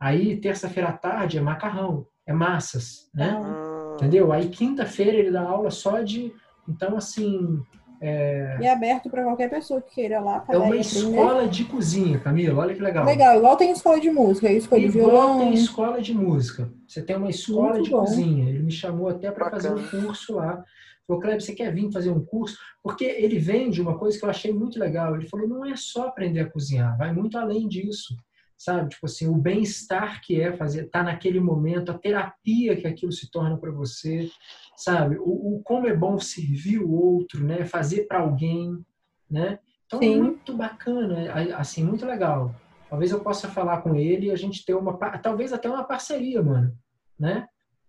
[0.00, 3.36] Aí, terça-feira à tarde é macarrão, é massas, né?
[3.42, 3.94] Ah.
[3.94, 4.32] Entendeu?
[4.32, 6.32] Aí, quinta-feira ele dá aula só de.
[6.68, 7.60] Então, assim.
[8.00, 10.44] É, e é aberto para qualquer pessoa que queira lá.
[10.48, 12.60] É uma escola de cozinha, Camila.
[12.60, 13.04] Olha que legal.
[13.04, 15.38] Legal, igual tem escola de música, escola de violão.
[15.40, 16.70] tem escola de música.
[16.86, 18.00] Você tem uma escola Muito de bom.
[18.00, 18.48] cozinha.
[18.48, 20.62] Ele me chamou até para fazer um curso lá.
[21.08, 22.56] Falou, Kleber, você quer vir fazer um curso?
[22.82, 25.16] Porque ele vende uma coisa que eu achei muito legal.
[25.16, 28.14] Ele falou, não é só aprender a cozinhar, vai muito além disso.
[28.58, 28.88] Sabe?
[28.88, 33.30] Tipo assim, o bem-estar que é fazer, tá naquele momento, a terapia que aquilo se
[33.30, 34.28] torna para você,
[34.76, 35.16] sabe?
[35.18, 37.64] O, o, como é bom servir o outro, né?
[37.64, 38.84] Fazer para alguém,
[39.30, 39.60] né?
[39.86, 40.20] Então, Sim.
[40.20, 42.52] muito bacana, assim, muito legal.
[42.90, 46.42] Talvez eu possa falar com ele e a gente ter uma, talvez até uma parceria,
[46.42, 46.76] mano,
[47.18, 47.48] né?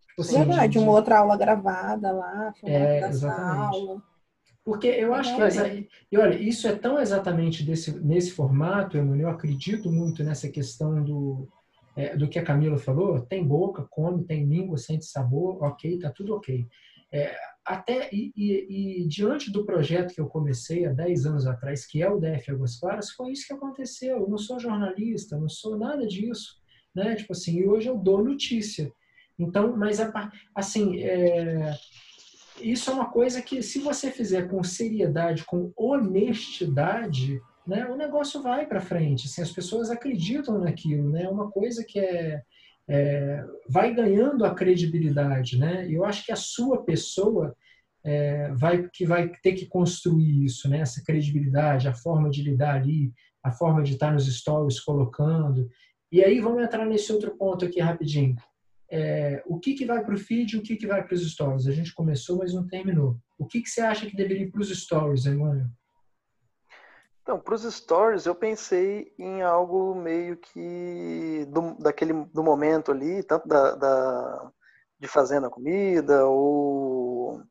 [0.09, 3.76] Tipo assim, Verdade, de, uma outra aula gravada lá, é, exatamente.
[3.76, 4.09] aula.
[4.70, 9.22] Porque eu acho que essa, e olha, isso é tão exatamente desse, nesse formato, Emanuel,
[9.22, 11.49] eu acredito muito nessa questão do,
[11.95, 16.11] é, do que a Camila falou, tem boca, come, tem língua, sente sabor, ok, tá
[16.11, 16.67] tudo ok.
[17.11, 21.88] É, até e, e, e, diante do projeto que eu comecei há 10 anos atrás,
[21.88, 24.20] que é o DF Águas Claras, foi isso que aconteceu.
[24.20, 26.61] Eu não sou jornalista, não sou nada disso,
[26.93, 27.15] né?
[27.15, 28.91] Tipo assim, e hoje eu dou notícia.
[29.39, 29.97] Então, mas
[30.53, 31.74] assim, é,
[32.62, 38.41] isso é uma coisa que se você fizer com seriedade, com honestidade, né, o negócio
[38.41, 39.28] vai para frente.
[39.28, 41.24] Assim, as pessoas acreditam naquilo, né?
[41.24, 42.41] É uma coisa que é,
[42.88, 45.88] é, vai ganhando a credibilidade, né?
[45.89, 47.55] Eu acho que a sua pessoa
[48.03, 50.80] é, vai que vai ter que construir isso, né?
[50.80, 55.70] Essa credibilidade, a forma de lidar ali, a forma de estar nos stories colocando.
[56.12, 58.36] E aí vamos entrar nesse outro ponto aqui rapidinho
[58.92, 61.32] é, o que, que vai para o feed e o que, que vai para os
[61.32, 61.68] stories.
[61.68, 63.18] A gente começou, mas não terminou.
[63.38, 65.68] O que, que você acha que deveria ir para os stories, Emmanuel?
[67.22, 73.22] Então, para os stories, eu pensei em algo meio que do, daquele, do momento ali,
[73.22, 74.52] tanto da, da,
[75.00, 77.44] de fazendo a comida ou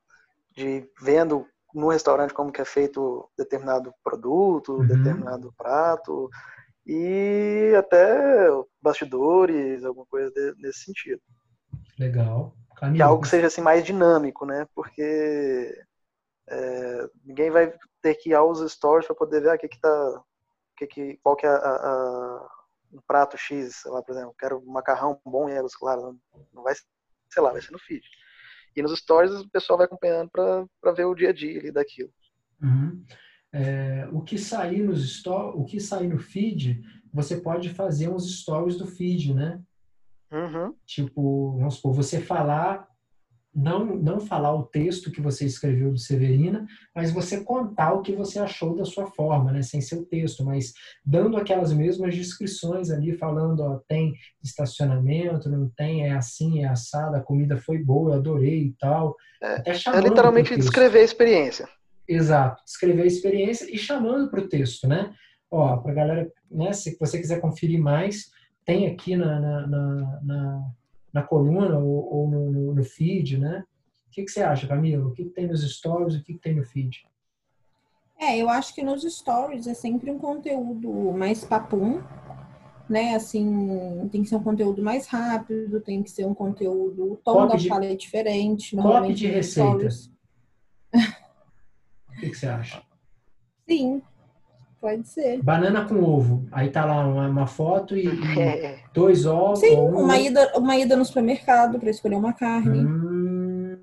[0.57, 4.86] de vendo no restaurante como que é feito determinado produto, uhum.
[4.86, 6.28] determinado prato,
[6.89, 8.49] e até
[8.80, 11.20] bastidores, alguma coisa nesse sentido.
[11.99, 12.57] Legal.
[12.76, 14.66] Camilo, que algo que seja assim mais dinâmico, né?
[14.74, 15.84] Porque
[16.49, 20.22] é, ninguém vai ter que ir aos stories para poder ver ah, que que tá,
[20.78, 22.49] que que, qual que é a, a,
[22.93, 26.03] um prato X, sei lá, por exemplo, quero um macarrão bom e águas claras,
[26.55, 26.74] não vai,
[27.28, 28.03] sei lá, vai ser no feed.
[28.74, 32.11] E nos stories o pessoal vai acompanhando para ver o dia a dia ali daquilo.
[32.62, 33.05] Uhum.
[33.53, 36.82] É, o que sair nos o que sair no feed,
[37.12, 39.61] você pode fazer uns stories do feed, né?
[40.30, 40.74] Uhum.
[40.86, 42.86] Tipo, vamos supor, você falar,
[43.55, 48.12] não, não falar o texto que você escreveu do Severina, mas você contar o que
[48.12, 49.62] você achou da sua forma, né?
[49.62, 50.74] Sem ser o texto, mas
[51.05, 57.16] dando aquelas mesmas descrições ali, falando, ó, tem estacionamento, não tem, é assim, é assado,
[57.16, 59.16] a comida foi boa, eu adorei e tal.
[59.42, 61.66] É, é literalmente descrever a experiência.
[62.09, 65.14] Exato, escrever a experiência e chamando para o texto, né?
[65.50, 68.30] Ó, para a galera, né, se você quiser conferir mais,
[68.64, 70.70] tem aqui na, na, na, na,
[71.12, 73.64] na coluna ou, ou no, no, feed, né?
[74.06, 75.06] O que, que você acha, Camila?
[75.06, 77.06] O que, que tem nos stories e o que, que tem no feed?
[78.18, 82.02] É, eu acho que nos stories é sempre um conteúdo mais papum,
[82.88, 83.14] né?
[83.14, 87.34] Assim, tem que ser um conteúdo mais rápido, tem que ser um conteúdo, o tom
[87.34, 87.68] Copy da de...
[87.68, 88.76] fala é diferente.
[88.76, 90.11] Copy de receitas.
[92.18, 92.82] O que, que, você acha?
[93.68, 94.02] Sim.
[94.80, 95.40] Pode ser.
[95.40, 96.44] Banana com ovo.
[96.50, 98.80] Aí tá lá uma, uma foto e, e É.
[98.92, 99.60] dois ovos.
[99.60, 102.84] Sim, ou um- uma ida, uma ida no supermercado para escolher uma carne.
[102.84, 103.78] Hum,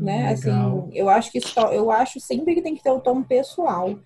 [0.00, 0.34] né?
[0.34, 0.78] legal.
[0.88, 3.96] Assim, eu acho que só, eu acho sempre que tem que ter o tom pessoal.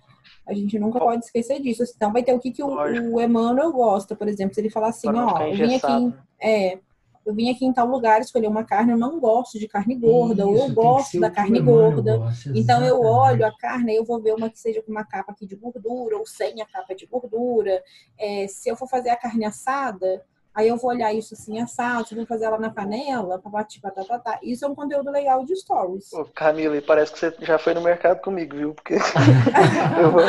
[0.47, 1.83] A gente nunca pode esquecer disso.
[1.95, 4.89] Então vai ter o que, que o, o Emmanuel gosta, por exemplo, se ele falar
[4.89, 6.77] assim, ó, eu vim aqui, é,
[7.25, 10.45] eu vim aqui em tal lugar escolher uma carne, eu não gosto de carne gorda,
[10.45, 12.17] ou Isso, eu tem que gosto da carne gorda.
[12.17, 15.31] gosta, Então eu olho a carne, eu vou ver uma que seja com uma capa
[15.31, 17.83] aqui de gordura ou sem a capa de gordura.
[18.17, 22.07] É, se eu for fazer a carne assada, aí eu vou olhar isso assim assado,
[22.11, 24.39] eu vou fazer ela na panela, papati, patatá.
[24.43, 26.11] Isso é um conteúdo legal de stories.
[26.13, 28.73] Ô, Camila, e parece que você já foi no mercado comigo, viu?
[28.73, 28.95] Porque
[29.99, 30.21] eu vou,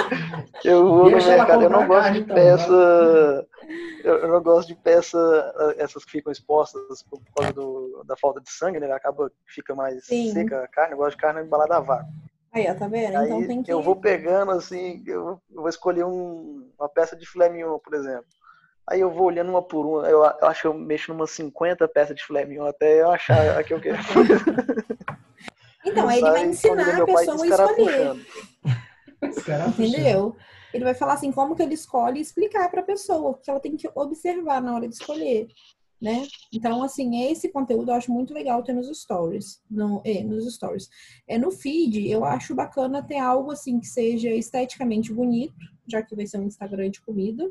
[0.65, 3.47] eu vou no mercado, eu não gosto carne, de então, peça.
[4.05, 8.41] Eu, eu não gosto de peça, essas que ficam expostas por causa do- da falta
[8.41, 8.91] de sangue, né?
[8.91, 10.33] Acaba que fica mais Sim.
[10.33, 10.95] seca a carne.
[10.95, 12.11] Eu gosto de carne embalada a vácuo.
[12.53, 13.17] Aí, ó, tá vendo?
[13.17, 13.73] Aí então tem que.
[13.73, 17.79] eu vou pegando assim, eu vou- eu vou escolher um- uma peça de filé mignon,
[17.79, 18.27] por exemplo.
[18.89, 21.87] Aí eu vou olhando uma por uma, eu, eu acho que eu mexo numas 50
[21.89, 23.99] peças de filé mignon até eu achar a que eu quero.
[25.85, 28.27] Então, aí ele vai ensinar a pessoa a escolher.
[29.69, 30.37] Entendeu?
[30.73, 33.77] Ele vai falar assim, como que ele escolhe e explicar pra pessoa, porque ela tem
[33.77, 35.49] que observar na hora de escolher,
[36.01, 36.27] né?
[36.53, 39.61] Então, assim, esse conteúdo eu acho muito legal ter nos stories.
[39.71, 40.89] No, é, nos stories.
[41.29, 45.55] É, no feed, eu acho bacana ter algo assim que seja esteticamente bonito,
[45.87, 47.51] já que vai ser um Instagram de comida.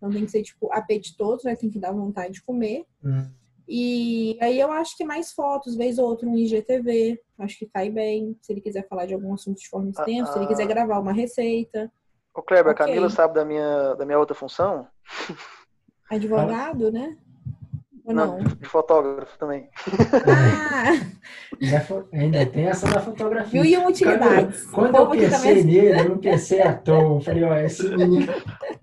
[0.00, 1.54] Não tem que ser, tipo, apetitoso, né?
[1.56, 2.84] Tem que dar vontade de comer.
[3.04, 3.28] Hum.
[3.68, 7.88] E aí eu acho que mais fotos, vez ou outra, um IGTV, acho que cai
[7.88, 8.36] bem.
[8.42, 10.48] Se ele quiser falar de algum assunto de forma extensa, se ele ah.
[10.48, 11.92] quiser gravar uma receita.
[12.34, 12.84] Ô Kleber, Ok.
[12.84, 14.86] a Camila sabe da minha, da minha outra função?
[16.10, 17.16] Advogado, né?
[18.04, 18.38] Ou não?
[18.38, 19.68] de, de fotógrafo também.
[20.26, 20.90] Ah,
[21.62, 23.60] Ainda fo- Ainda tem essa da fotografia.
[23.62, 24.66] mil e uma utilidades.
[24.66, 27.16] Quando O eu pensei também nele, eu não pensei à toa.
[27.16, 28.26] Eu falei, ó, esse menino,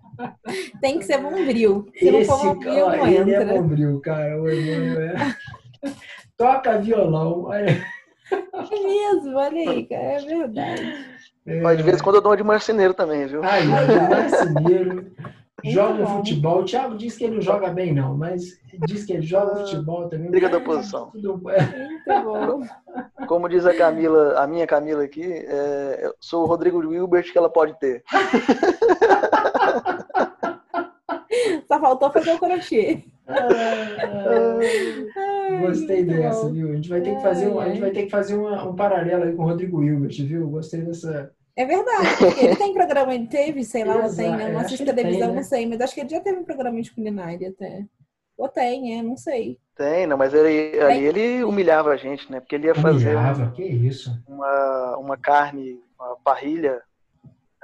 [0.81, 1.85] tem que ser bombril.
[1.97, 3.53] Se não for bombril, cara, não ele é entra.
[3.61, 4.41] bombril, cara.
[4.41, 5.35] O Emmanuel é...
[6.37, 7.83] Toca violão, olha.
[8.31, 11.05] É mesmo, olha aí, cara, é verdade.
[11.45, 13.41] É, Mas de vez em quando eu dou uma de marceneiro também, viu?
[13.43, 15.11] Aí, ó, marceneiro,
[15.63, 16.17] joga bom.
[16.17, 16.59] futebol.
[16.59, 20.09] O Thiago diz que ele não joga bem, não, mas diz que ele joga futebol
[20.09, 20.29] também.
[20.29, 21.09] Liga da posição.
[21.11, 22.61] tudo- Muito bom.
[23.27, 27.37] Como diz a Camila, a minha Camila aqui, é, eu sou o Rodrigo Wilbert que
[27.37, 28.03] ela pode ter.
[31.67, 33.03] Só faltou fazer o crochê.
[33.27, 34.57] Ah,
[35.61, 36.53] Gostei dessa, bom.
[36.53, 36.71] viu?
[36.71, 38.63] A gente vai ter que fazer um, a Ai, gente vai ter que fazer uma-
[38.67, 40.49] um paralelo aí com o Rodrigo Hilbert, viu?
[40.49, 41.31] Gostei dessa.
[41.55, 44.49] É verdade, ele tem programa, ele teve, sei lá, ou tem, Exato, né?
[44.49, 45.35] Eu não assisto ele tem, televisão, né?
[45.35, 47.85] não sei, mas acho que ele já teve um programa de culinária até.
[48.37, 49.57] Ou tem, é, não sei.
[49.75, 52.39] Tem, não, mas ele, ali ele humilhava a gente, né?
[52.39, 54.11] Porque ele ia fazer um- Humilhava, que isso.
[54.27, 56.81] uma, uma carne, uma parrilha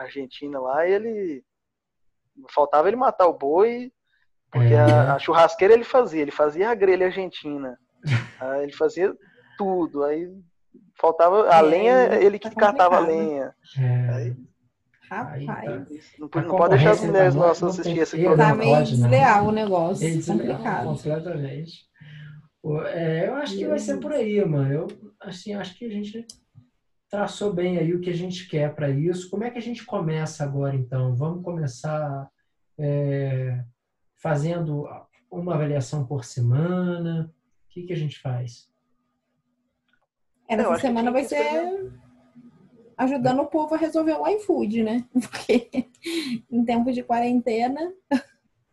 [0.03, 1.43] argentina lá, e ele.
[2.49, 3.91] Faltava ele matar o boi,
[4.51, 4.79] porque É.
[4.79, 7.77] a, a churrasqueira ele fazia, ele fazia a grelha argentina.
[8.41, 9.13] Aí ele fazia
[9.57, 10.03] tudo.
[10.03, 10.27] Aí
[10.99, 13.27] faltava a É, lenha, ele que tá catava a complicado.
[13.29, 13.55] lenha.
[13.77, 14.35] É, Aí,
[15.11, 15.61] Rapaz, tá.
[16.17, 18.49] não, não pode deixar as mulheres muito- nossas não assistir esse programa.
[18.51, 18.83] tá meio não.
[18.83, 20.07] desleal o negócio.
[20.07, 20.83] Eles- complicado.
[20.85, 21.73] completamente.
[22.87, 24.73] É, eu acho que vai ser por aí, mano.
[24.73, 24.87] Eu
[25.21, 26.25] assim, acho que a gente
[27.13, 29.29] traçou bem aí o que a gente quer para isso.
[29.29, 31.15] Como é que a gente começa agora, então?
[31.15, 32.27] Vamos começar
[32.75, 33.63] é,
[34.15, 34.89] fazendo
[35.29, 37.31] uma avaliação por semana?
[37.67, 38.67] O que, que a gente faz?
[40.49, 41.93] É, nessa que semana vai ser
[42.97, 45.05] ajudando o povo a resolver o iFood, né?
[45.13, 45.69] Porque
[46.51, 47.93] em tempos de quarentena,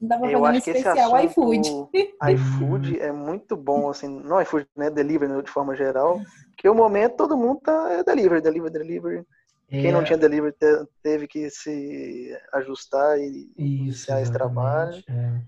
[0.01, 2.15] dá pra Eu fazer um acho que esse especial assunto, iFood.
[2.33, 6.23] iFood é muito bom, assim, não iFood, né, delivery né, de forma geral,
[6.61, 9.27] porque o momento todo mundo tá é delivery, delivery, delivery.
[9.71, 15.03] Quem não É, tinha delivery te- teve que se ajustar e Isso, iniciar esse trabalho.
[15.09, 15.41] é.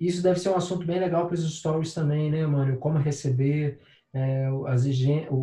[0.00, 2.78] Isso deve ser um assunto bem legal para os stories também, né, mano?
[2.78, 3.78] Como receber,
[4.14, 4.86] é, as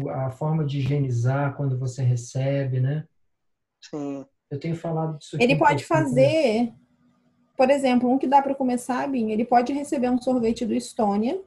[0.09, 3.05] a forma de higienizar quando você recebe, né?
[3.79, 4.25] Sim.
[4.49, 6.25] Eu tenho falado disso aqui Ele um pode pouquinho também.
[6.33, 6.73] fazer,
[7.55, 11.39] por exemplo, um que dá para começar, Binho, ele pode receber um sorvete do Estônia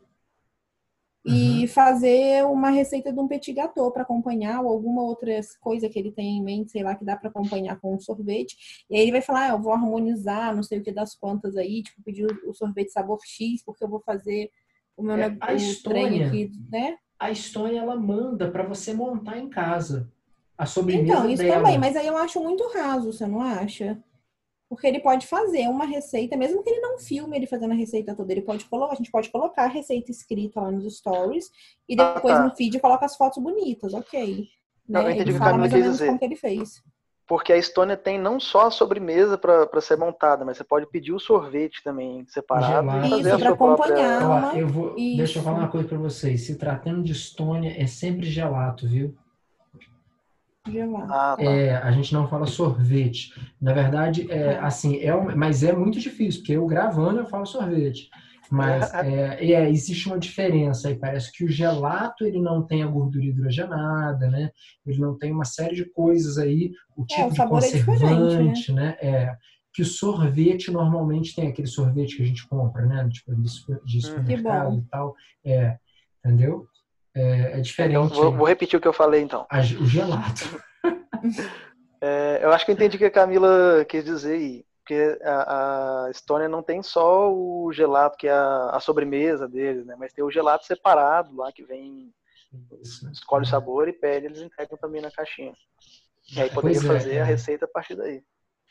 [1.28, 5.98] e fazer uma receita de um petit gâteau para acompanhar ou alguma outra coisa que
[5.98, 8.84] ele tem em mente, sei lá, que dá para acompanhar com um sorvete.
[8.90, 11.56] E aí ele vai falar, ah, eu vou harmonizar, não sei o que das quantas
[11.56, 14.50] aí, tipo, pedir o sorvete sabor X, porque eu vou fazer
[14.96, 16.96] o meu É, a Estônia- aqui, né?
[17.18, 20.10] A Estônia, ela manda para você montar em casa
[20.56, 21.56] a sobremesa Então, isso dela.
[21.62, 24.02] também, mas aí eu acho muito raso, você não acha?
[24.68, 28.14] Porque ele pode fazer uma receita, mesmo que ele não filme ele fazendo a receita
[28.14, 31.50] toda, ele pode colocar, a gente pode colocar a receita escrita lá nos stories
[31.88, 32.44] e Ah, depois tá.
[32.44, 34.46] no feed coloca as fotos bonitas, ok.
[34.86, 35.12] Não, eu Né?
[35.14, 36.06] entendi Ele o que a fala mais ou menos dizer.
[36.06, 36.82] como que ele fez.
[37.26, 41.12] porque a Estônia tem não só a sobremesa para ser montada, mas você pode pedir
[41.12, 43.08] o sorvete também separado Gelado.
[43.10, 44.18] fazer Isso, a pra sua acompanhar.
[44.18, 44.48] própria.
[44.48, 46.46] Uma- eu vou, deixa eu falar uma coisa para vocês.
[46.46, 49.14] Se tratando de Estônia, é sempre gelato, viu?
[50.70, 51.12] Gelado.
[51.12, 51.42] Ah, tá.
[51.42, 53.32] É, a gente não fala sorvete.
[53.60, 57.46] Na verdade, é assim, é um- mas é muito difícil, porque eu gravando eu falo
[57.46, 58.08] sorvete.
[58.50, 60.96] Mas é, é, existe uma diferença aí.
[60.96, 64.50] Parece que o gelato ele não tem a gordura hidrogenada, né?
[64.86, 68.72] Ele não tem uma série de coisas aí, o tipo É, o de é conservante,
[68.72, 68.96] né?
[69.00, 69.36] É,
[69.72, 73.06] que o sorvete normalmente tem aquele sorvete que a gente compra, né?
[73.10, 73.48] Tipo, de,
[73.84, 74.78] de supermercado bom.
[74.78, 75.14] e tal.
[75.44, 75.76] É,
[76.24, 76.66] entendeu?
[77.18, 78.14] É, é diferente.
[78.14, 79.46] Vou, vou repetir o que eu falei então.
[79.50, 80.60] a- o gelato.
[82.00, 84.64] É, eu acho que eu entendi o que a Camila quis dizer aí.
[84.84, 89.84] Porque a, a Estônia não tem só o gelato, que é a, a sobremesa deles,
[89.84, 89.96] né?
[89.98, 92.12] Mas tem o gelato separado lá, que vem,
[92.52, 93.10] né?
[93.12, 95.52] escolhe o sabor e pede, eles entregam também na caixinha.
[96.34, 97.20] E aí poderia Pois é, fazer é.
[97.20, 98.22] a receita a partir daí.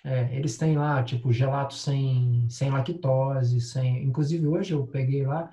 [0.03, 4.03] É, eles têm lá, tipo, gelato sem, sem lactose, sem.
[4.03, 5.49] Inclusive, hoje eu peguei lá,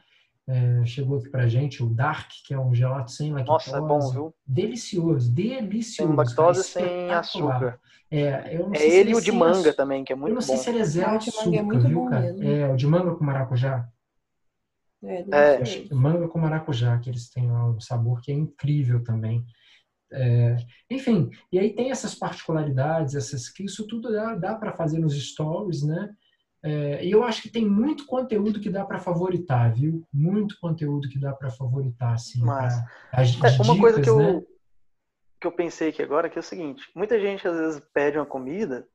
[0.46, 3.70] é, chegou aqui pra gente o Dark, que é um gelato sem lactose.
[3.72, 4.34] Nossa, é bom, viu?
[4.46, 6.08] Delicioso, delicioso.
[6.08, 7.80] Sem lactose sem açúcar.
[8.10, 9.74] É, eu não É sei se ele e o de manga açúcar.
[9.74, 10.62] também, que é Eu muito não sei bom.
[10.62, 12.20] se ele é zero manga açúcar, é muito viu, bom cara?
[12.32, 12.42] mesmo.
[12.44, 13.88] É, o de manga com maracujá.
[15.02, 15.94] É, É.
[15.94, 19.44] Manga com maracujá, que eles têm lá um sabor que é incrível também.
[20.12, 20.56] É,
[20.90, 25.14] enfim, e aí tem essas particularidades, essas que isso tudo dá, dá para fazer nos
[25.14, 26.10] stories, né?
[26.64, 30.02] É, e eu acho que tem muito conteúdo que dá para favoritar, viu?
[30.12, 32.40] Muito conteúdo que dá para favoritar, assim.
[32.40, 34.14] Mas- pra- as É, uma coisa que né?
[34.14, 34.46] eu,
[35.40, 38.24] que eu pensei aqui agora que é o seguinte: muita gente às vezes pede uma
[38.24, 38.86] comida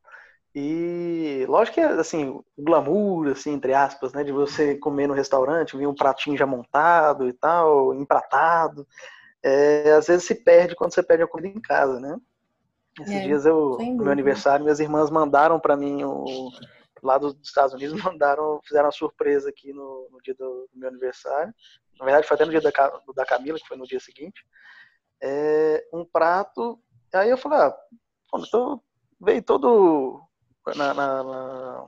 [0.55, 5.13] e, lógico que é assim, o glamour, assim, entre aspas, né, de você comer no
[5.13, 8.87] restaurante, vir um pratinho já montado e tal, empratado.
[9.43, 12.17] É, às vezes se perde quando você pede a comida em casa, né?
[12.99, 16.49] Esses É, dias eu, no meu aniversário, minhas irmãs mandaram para mim o
[17.03, 20.89] lá dos Estados Unidos mandaram, fizeram uma surpresa aqui no, no dia do, do meu
[20.89, 21.53] aniversário.
[21.99, 22.71] Na verdade, foi até no dia da,
[23.15, 24.45] da Camila, que foi no dia seguinte.
[25.21, 26.79] É, um prato.
[27.13, 27.77] Aí eu falei, ah,
[28.37, 28.81] então
[29.19, 30.21] veio todo
[30.75, 31.87] na, na, na,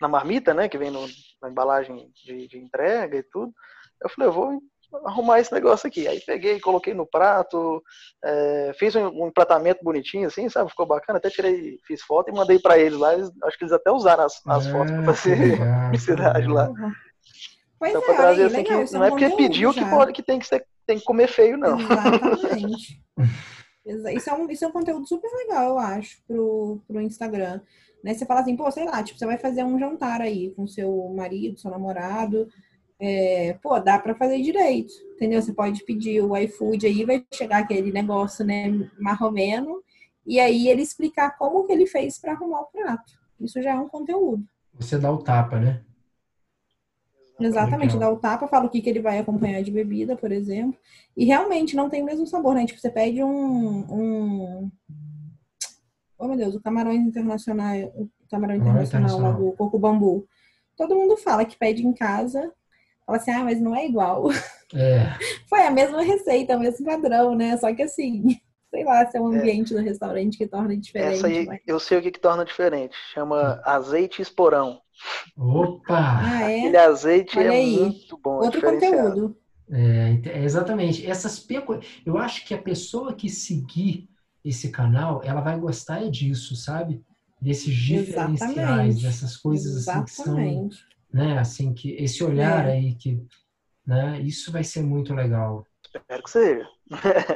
[0.00, 0.68] na marmita, né?
[0.68, 1.06] Que vem no-
[1.40, 3.54] na embalagem de, de entrega e tudo.
[4.02, 4.62] Eu falei, eu vou
[5.04, 6.06] arrumar esse negócio aqui.
[6.08, 7.82] Aí peguei, coloquei no prato,
[8.24, 10.70] é, fiz um, um empratamento bonitinho, assim, sabe?
[10.70, 11.18] Ficou bacana.
[11.18, 13.14] Até tirei, fiz foto e mandei para eles lá.
[13.14, 15.84] Eles, acho que eles até usaram as, as É, fotos para que fazer legal, que
[15.84, 16.68] publicidade lá.
[16.68, 16.92] Uhum.
[17.78, 19.30] Pois Então, é, para olha trazer aí, assim, legal, que isso é não é porque
[19.36, 19.90] pediu que já.
[19.90, 21.78] pode que tem que, ser, tem que comer feio, não.
[21.78, 23.00] Exatamente.
[23.86, 27.60] Exa- Isso é, um, isso é um conteúdo super legal, eu acho, pro, pro Instagram.
[28.02, 28.14] Né?
[28.14, 30.90] Você fala assim, pô, sei lá, tipo, você vai fazer um jantar aí com seu
[31.14, 32.48] marido, seu namorado.
[33.00, 35.42] É, pô, dá pra fazer direito, entendeu?
[35.42, 38.66] Você pode pedir o iFood aí, vai chegar aquele negócio, né,
[38.98, 39.82] marromeno,
[40.26, 43.12] e aí ele explicar como que ele fez pra arrumar o prato.
[43.40, 44.44] Isso já é um conteúdo.
[44.74, 45.82] Você dá o tapa, né?
[47.38, 48.12] Exatamente, Legal.
[48.12, 50.78] dá o tapa, fala o que, que ele vai acompanhar de bebida, por exemplo.
[51.16, 52.64] E realmente não tem o mesmo sabor, né?
[52.64, 53.78] Tipo, você pede um.
[53.92, 54.70] um...
[56.16, 59.34] Oh, meu Deus, o camarão internacional, o camarão Camarão internacional lá internacional.
[59.34, 60.28] do Coco Bambu.
[60.76, 62.52] Todo mundo fala que pede em casa,
[63.06, 64.30] fala assim, ah, mas não é igual.
[64.74, 65.06] É,
[65.48, 67.56] Foi a mesma receita, o mesmo padrão, né?
[67.56, 68.24] Só que assim,
[68.70, 69.38] sei lá, se é um É.
[69.38, 71.14] ambiente do restaurante que torna diferente.
[71.16, 72.94] Essa aí mas- eu sei o que, que torna diferente.
[73.12, 74.80] Chama azeite esporão.
[75.36, 76.20] opa!
[76.22, 76.58] Ah, é?
[76.60, 77.76] Aquele azeite Olha é aí.
[77.78, 78.40] muito bom.
[78.42, 79.36] é Outro conteúdo.
[79.70, 81.06] É, é exatamente.
[81.08, 81.78] Essas pecu...
[82.04, 84.08] Eu acho que a pessoa que seguir
[84.44, 87.02] esse canal, ela vai gostar é disso, sabe?
[87.40, 89.02] Desses diferenciais, Exatamente.
[89.02, 90.76] dessas coisas assim que são, Exatamente.
[91.14, 91.38] Né?
[91.38, 92.72] Assim que esse olhar É.
[92.72, 93.22] aí que,
[93.86, 94.20] né?
[94.20, 95.64] Isso vai ser muito legal.
[95.94, 96.68] Espero que seja.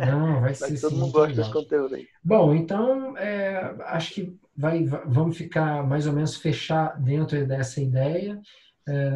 [0.06, 2.06] Não, vai Vai ser todo sim, mundo muito gosta desse conteúdo aí.
[2.24, 7.80] Bom, então é, acho que vai, va- vamos ficar mais ou menos fechar dentro dessa
[7.80, 8.40] ideia.
[8.86, 9.08] É,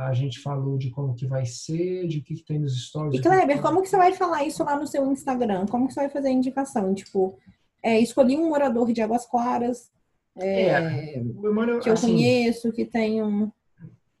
[0.00, 3.20] a gente falou de como que vai ser, de o que, que tem nos stories.
[3.20, 5.66] E Kleber, que- como que você vai falar isso lá no seu Instagram?
[5.66, 6.92] Como que você vai fazer a indicação?
[6.94, 7.38] Tipo,
[7.82, 9.90] é, escolhi um morador de Águas Claras
[10.36, 13.50] é, O Emmanuel, que eu assim, conheço, que tem um.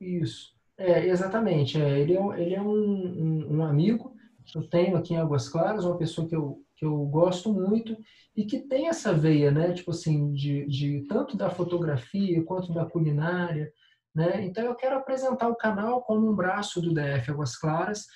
[0.00, 0.52] Isso.
[0.78, 1.80] É, exatamente.
[1.80, 4.14] É, ele é, um- ele é um, um, um amigo
[4.46, 7.96] que eu tenho aqui em Águas Claras, uma pessoa que eu, que eu gosto muito
[8.34, 9.72] e que tem essa veia, né?
[9.72, 13.70] Tipo assim, de, de tanto da fotografia quanto da culinária,
[14.14, 14.44] né?
[14.44, 18.06] Então eu quero apresentar o canal como um braço do DF Águas Claras,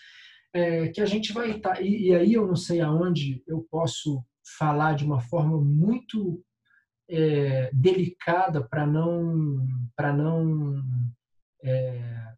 [0.53, 1.83] é, que a gente vai estar.
[1.83, 4.25] e, e aí eu não sei aonde eu posso
[4.59, 6.43] falar de uma forma muito
[7.09, 9.67] é, delicada para não
[9.97, 10.83] para não
[11.65, 12.35] é,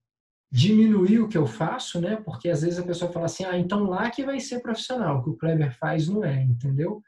[0.51, 2.17] diminuir o que eu faço, né?
[2.17, 5.25] Porque às vezes a pessoa fala assim, ah, então lá que vai ser profissional, o
[5.25, 7.03] que o Kleber faz não é, entendeu?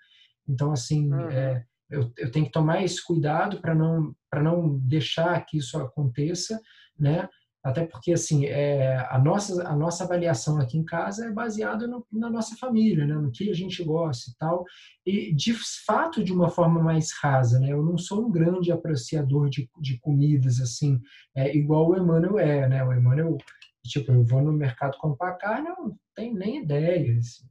[0.47, 1.31] Então assim, Uhum.
[1.31, 6.61] é, eu, eu tenho que tomar esse cuidado para não, não deixar que isso aconteça,
[6.99, 7.29] né?
[7.63, 12.07] Até porque, assim, é, a, nossa, a nossa avaliação aqui em casa é baseada no,
[12.13, 13.15] na nossa família, né?
[13.15, 14.65] no que a gente gosta e tal.
[15.05, 15.55] E, de
[15.85, 17.73] fato, de uma forma mais rasa, né?
[17.73, 21.01] Eu não sou um grande apreciador de, de comidas, assim,
[21.37, 22.85] é, igual o Emmanuel é, né?
[22.85, 23.37] O Emmanuel,
[23.85, 27.45] tipo, eu vou no mercado comprar carne, eu não tenho nem ideia, assim,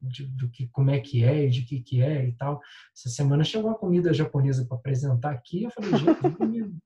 [0.00, 2.60] de, do que, como é que é, de que que é e tal.
[2.96, 6.78] Essa semana chegou uma comida japonesa para apresentar aqui, eu falei, gente,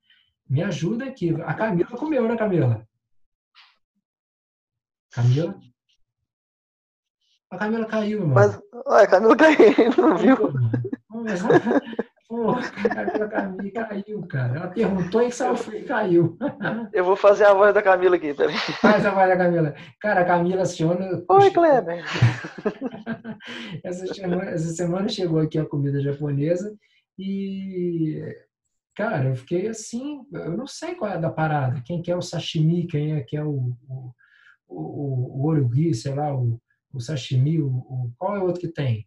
[0.48, 1.34] me ajuda aqui.
[1.42, 2.86] A Camila comeu, né, Camila?
[5.12, 5.58] Camila?
[7.50, 8.34] A Camila caiu, mano.
[8.34, 9.56] Mas, olha, a Camila caiu,
[9.96, 10.36] não viu?
[12.28, 14.56] Pô, a Camila caiu, caiu, cara.
[14.56, 16.36] Ela perguntou e saiu e caiu.
[16.92, 18.56] Eu vou fazer a voz da Camila aqui, peraí.
[18.80, 19.74] Faz a voz da Camila.
[20.00, 21.22] Cara, a Camila aciona.
[21.28, 22.04] Oi, Kleber.
[23.84, 26.76] essa, semana, essa semana chegou aqui a comida japonesa
[27.16, 28.20] e
[28.96, 32.22] Cara, eu fiquei assim, eu não sei qual é da parada, quem quer é o
[32.22, 34.14] sashimi, quem é que é o, o,
[34.66, 36.58] o, o orugui, sei lá, o,
[36.94, 39.06] o sashimi, o, o, qual é o outro que tem?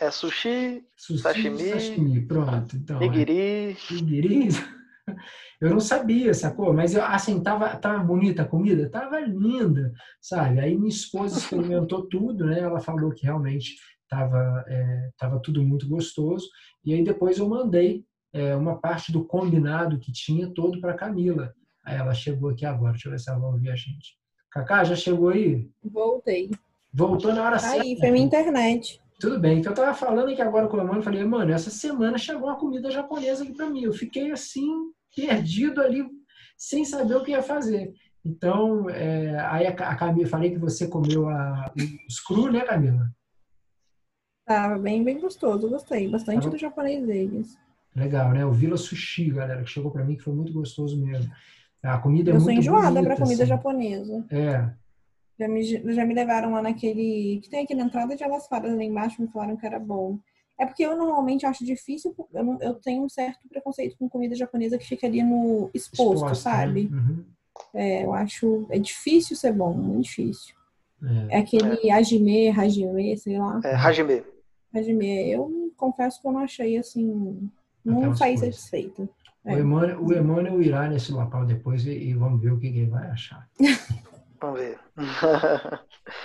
[0.00, 2.76] É sushi, sushi sashimi, sashimi, pronto.
[2.76, 3.38] Então, nigiri.
[3.38, 4.48] É, nigiri.
[5.60, 6.72] Eu não sabia, sacou?
[6.72, 10.58] Mas eu, assim, tava, tava bonita a comida, tava linda, sabe?
[10.58, 12.60] Aí minha esposa experimentou tudo, né?
[12.60, 13.74] Ela falou que realmente
[14.08, 16.48] tava, é, tava tudo muito gostoso.
[16.82, 21.54] E aí depois eu mandei é, uma parte do combinado que tinha todo para Camila.
[21.84, 24.16] Aí ela chegou aqui agora, deixa eu ver se ela vai ouvir a gente.
[24.50, 25.68] Cacá, já chegou aí?
[25.82, 26.50] Voltei.
[26.92, 27.82] Voltou na hora certa.
[27.82, 29.00] Aí, foi minha internet.
[29.20, 32.16] Tudo bem, então eu tava falando aqui agora com o Emmanuel, falei, mano, essa semana
[32.16, 33.82] chegou uma comida japonesa aqui para mim.
[33.82, 34.66] Eu fiquei assim,
[35.14, 36.04] perdido ali,
[36.56, 37.92] sem saber o que ia fazer.
[38.24, 41.72] Então, é, aí a, a Camila, falei que você comeu a,
[42.08, 43.10] os cru, né, Camila?
[44.46, 46.50] Tava bem, bem gostoso, gostei bastante Tava...
[46.50, 47.58] do japonês deles.
[47.94, 48.44] Legal, né?
[48.44, 51.30] O Vila Sushi, galera, que chegou para mim, que foi muito gostoso mesmo.
[51.82, 53.48] A comida é eu muito Eu sou enjoada para comida assim.
[53.48, 54.24] japonesa.
[54.30, 54.70] É.
[55.38, 57.40] Já me, já me levaram lá naquele...
[57.42, 60.18] Que tem aqui na entrada de Elas Faras, lá embaixo, me falaram que era bom.
[60.58, 64.36] É porque eu normalmente acho difícil, eu, não, eu tenho um certo preconceito com comida
[64.36, 66.56] japonesa que fica ali no exposto, Exposta, né?
[66.56, 66.90] sabe?
[66.90, 66.96] Né?
[66.98, 67.24] Uhum.
[67.72, 70.54] É, eu acho, é difícil ser bom, muito difícil.
[71.30, 71.92] É, é aquele é.
[71.92, 73.58] hajime, hajime, sei lá.
[73.64, 74.22] É, hajime.
[74.74, 77.50] Hajime, eu confesso que eu não achei, assim,
[77.84, 79.08] não saí satisfeito.
[79.44, 79.54] É.
[79.54, 82.80] O, Emmanuel, o Emmanuel irá nesse local depois e, e, vamos ver o que, que
[82.80, 83.48] ele vai achar.
[84.40, 84.78] vamos ver.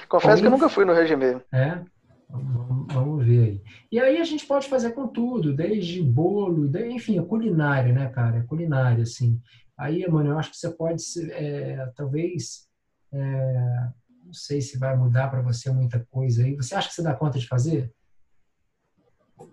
[0.10, 1.41] Confesso que eu nunca fui no regime.
[1.51, 1.82] É?
[2.30, 3.64] Vamos, vamos, ver aí.
[3.91, 8.10] E aí a gente pode fazer com tudo, desde bolo, de, enfim, a culinária, né,
[8.10, 8.39] cara?
[8.39, 9.39] A culinária, assim.
[9.78, 12.68] Aí, Emmanuel, eu acho que você pode, é, talvez,
[13.14, 13.89] é,
[14.26, 16.56] não sei se vai mudar para você muita coisa aí.
[16.56, 17.93] Você acha que você dá conta de fazer?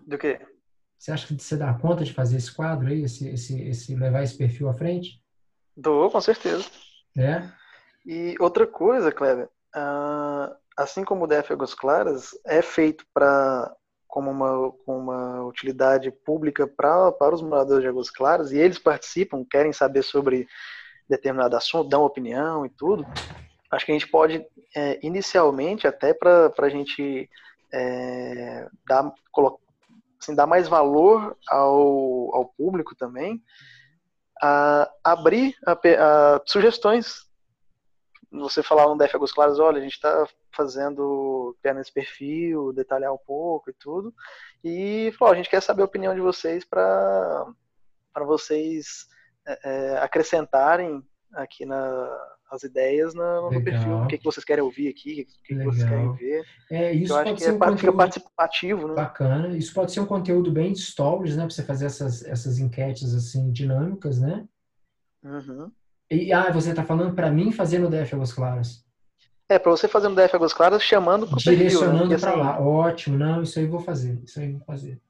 [0.07, 0.39] Do quê?
[1.03, 4.23] Você acha que você dá conta de fazer esse quadro aí, esse, esse, esse levar
[4.23, 5.21] esse perfil à frente?
[5.75, 6.65] Dou, com certeza.
[7.17, 7.43] É.
[8.05, 13.75] E outra coisa, Kleber, uh, assim como o DF Águas Claras é feito para
[14.07, 19.43] como uma, uma utilidade pública pra, para os moradores de Águas Claras e eles participam,
[19.43, 20.47] querem saber sobre
[21.09, 23.05] determinado assunto, dão opinião e tudo,
[23.69, 27.29] acho que a gente pode, é, inicialmente, até para a gente
[27.73, 29.62] é, dar, colocar
[30.23, 33.43] assim, dar mais valor ao, ao público também,
[34.41, 37.27] a abrir a, a, sugestões.
[38.31, 43.17] Você falar no DF Águas Claras, olha, a gente está fazendo, esse perfil, detalhar um
[43.17, 44.13] pouco e tudo,
[44.63, 47.45] e falou, a gente quer saber a opinião de vocês para
[48.25, 49.07] vocês
[49.45, 51.03] é, é, acrescentarem
[51.33, 53.97] aqui na, as ideias no, no perfil.
[53.97, 56.45] O que, que vocês querem ouvir aqui, o que, que vocês querem ver.
[56.69, 57.97] É, isso eu acho que é, um conteúdo...
[57.97, 58.93] participativo, né?
[58.93, 59.57] Bacana.
[59.57, 61.43] Isso pode ser um conteúdo bem de stories, né?
[61.45, 64.45] Para você fazer essas, essas enquetes assim dinâmicas, né?
[65.23, 65.71] Uhum.
[66.11, 68.85] E, ah, você está falando para mim fazer no DF Águas Claras.
[69.49, 71.51] É, para você fazer no DF Águas Claras, chamando para o perfil.
[71.53, 71.57] Né?
[71.57, 72.59] Direcionando para assim, lá.
[72.59, 73.17] Ótimo.
[73.17, 74.21] Não, isso aí eu vou fazer.
[74.23, 75.01] Isso aí eu vou fazer.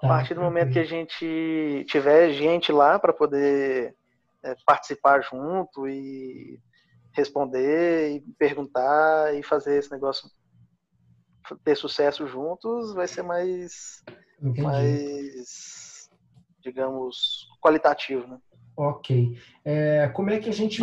[0.00, 3.94] Tá, a partir do momento que a gente tiver gente lá para poder
[4.44, 6.60] é, participar junto e
[7.12, 10.28] responder e perguntar e fazer esse negócio
[11.64, 14.02] ter sucesso juntos vai ser mais
[14.38, 14.62] Entendi.
[14.62, 16.10] mais
[16.60, 18.38] digamos qualitativo né?
[18.76, 20.82] ok é, como é que a gente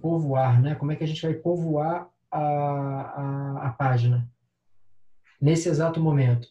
[0.00, 4.28] povoar né como é que a gente vai povoar a, a, a página
[5.40, 6.48] nesse exato momento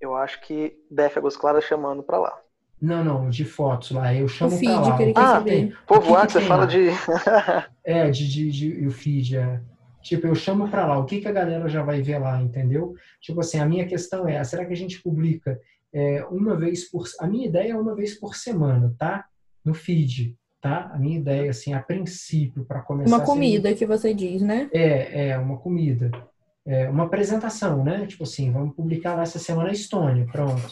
[0.00, 2.45] eu acho que DF Águas Claras chamando para lá
[2.80, 4.14] não, não, de fotos lá.
[4.14, 4.96] Eu chamo o feed lá.
[4.96, 5.76] que ele quer ah, saber.
[5.86, 6.66] Povoar, que, que você fala lá?
[6.66, 6.88] de.
[7.84, 9.60] é, de, de, de, o feed, é.
[10.02, 12.94] Tipo, eu chamo para lá, o que, que a galera já vai ver lá, entendeu?
[13.20, 15.60] Tipo assim, a minha questão é, será que a gente publica
[15.92, 17.04] é, uma vez por...
[17.18, 19.24] A minha ideia é uma vez por semana, tá?
[19.64, 20.92] No feed, tá?
[20.92, 23.16] A minha ideia, assim, a princípio, para começar...
[23.16, 24.70] Uma comida que você diz, né?
[24.72, 26.08] É, é, uma comida.
[26.64, 28.06] É, uma apresentação, né?
[28.06, 30.68] Tipo assim, vamos publicar lá essa semana a Estônia, pronto,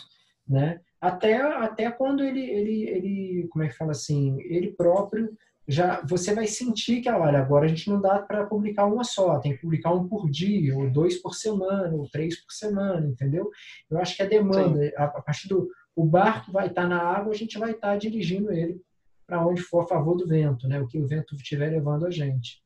[0.49, 0.79] né?
[1.05, 5.37] Até, até quando ele, ele, ele, como é que fala assim, ele próprio
[5.69, 9.39] já você vai sentir que, olha, agora a gente não dá para publicar uma só,
[9.39, 13.51] tem que publicar um por dia, ou dois por semana, ou três por semana, entendeu?
[13.91, 17.33] Eu acho que a demanda, a, a, partir do o barco vai estar na água,
[17.35, 18.81] a gente vai estar dirigindo ele
[19.27, 20.81] para onde for a favor do vento, né?
[20.81, 22.63] O que o vento estiver levando a gente.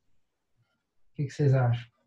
[1.10, 1.97] O que, que vocês acham?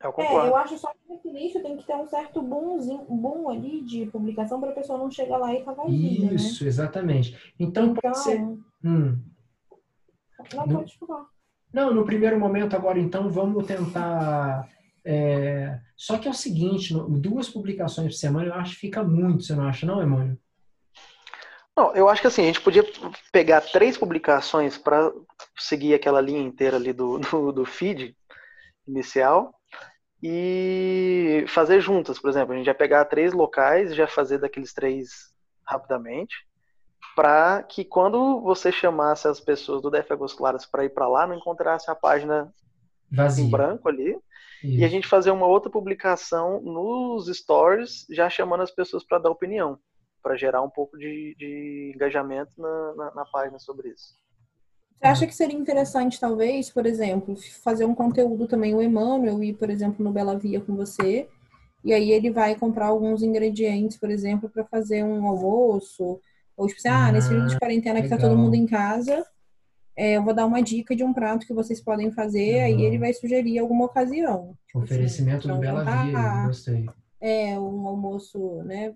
[0.00, 0.46] Eu concordo.
[0.46, 3.82] É, eu acho só que no início tem que ter um certo boomzinho, boom ali
[3.82, 6.68] de publicação para a pessoa não chegar lá e tá vazia, Isso, né?
[6.68, 7.52] exatamente.
[7.58, 8.40] Então, então pode ser...
[8.84, 9.18] Hum.
[10.54, 10.78] Não, no...
[10.78, 11.26] pode falar.
[11.72, 14.68] Não, no primeiro momento agora, então, vamos tentar...
[15.04, 15.80] É...
[15.96, 19.54] Só que é o seguinte, duas publicações por semana eu acho que fica muito, você
[19.54, 20.36] não acha não, Emmanuel?
[21.76, 22.84] Não, eu acho que assim, a gente podia
[23.32, 25.12] pegar três publicações para
[25.56, 28.16] seguir aquela linha inteira ali do, do, do feed
[28.86, 29.57] inicial
[30.22, 32.52] e fazer juntas, por exemplo.
[32.52, 35.32] A gente vai pegar três locais já fazer daqueles três
[35.64, 36.46] rapidamente,
[37.14, 41.26] para que quando você chamasse as pessoas do DF Águas Claras para ir para lá,
[41.26, 42.52] não encontrasse a página
[43.10, 43.44] Vazia.
[43.44, 44.18] em branco ali.
[44.62, 44.80] Isso.
[44.80, 49.30] E a gente fazer uma outra publicação nos stories, já chamando as pessoas para dar
[49.30, 49.78] opinião,
[50.22, 54.16] para gerar um pouco de, de engajamento na, na, na página sobre isso.
[54.98, 59.54] Você acha que seria interessante, talvez, por exemplo, fazer um conteúdo também, o Emmanuel ir,
[59.54, 61.28] por exemplo, no Bela Via com você,
[61.84, 66.20] e aí ele vai comprar alguns ingredientes, por exemplo, para fazer um almoço,
[66.56, 68.08] ou tipo assim, ah, nesse período de quarentena legal.
[68.10, 69.24] que tá todo mundo em casa,
[69.96, 72.64] é, eu vou dar uma dica de um prato que vocês podem fazer, uhum.
[72.64, 74.56] aí ele vai sugerir alguma ocasião.
[74.66, 76.86] Tipo assim, Oferecimento assim, do Bela Via, gostei.
[77.20, 78.92] É, um almoço, né,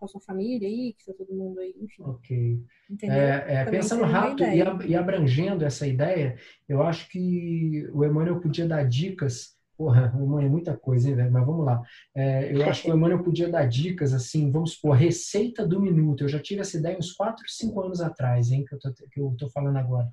[0.00, 2.02] com a sua família aí, que está todo mundo aí, enfim.
[2.02, 2.58] Ok.
[3.02, 4.42] É, é, pensando rápido
[4.86, 6.36] e abrangendo essa ideia,
[6.66, 9.54] eu acho que o Emmanuel podia dar dicas.
[9.76, 11.30] Porra, o Emmanuel é muita coisa, hein, velho?
[11.30, 11.82] Mas vamos lá.
[12.14, 16.24] É, eu acho que o Emmanuel podia dar dicas, assim, vamos supor, receita do minuto.
[16.24, 19.20] Eu já tive essa ideia uns 4, 5 anos atrás, hein, que eu tô, que
[19.20, 20.08] eu tô falando agora.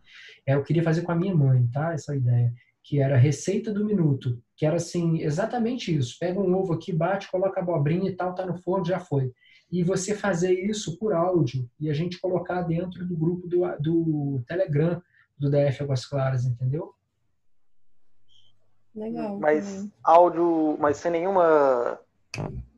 [0.45, 1.93] É, eu queria fazer com a minha mãe, tá?
[1.93, 2.53] Essa ideia.
[2.83, 4.41] Que era receita do minuto.
[4.55, 6.17] Que era, assim, exatamente isso.
[6.19, 9.31] Pega um ovo aqui, bate, coloca a abobrinha e tal, tá no forno, já foi
[9.71, 14.43] e você fazer isso por áudio e a gente colocar dentro do grupo do, do
[14.47, 15.01] Telegram
[15.37, 16.93] do DF Águas Claras, entendeu?
[18.95, 19.37] Legal.
[19.39, 19.91] Mas também.
[20.03, 21.99] áudio, mas sem nenhuma.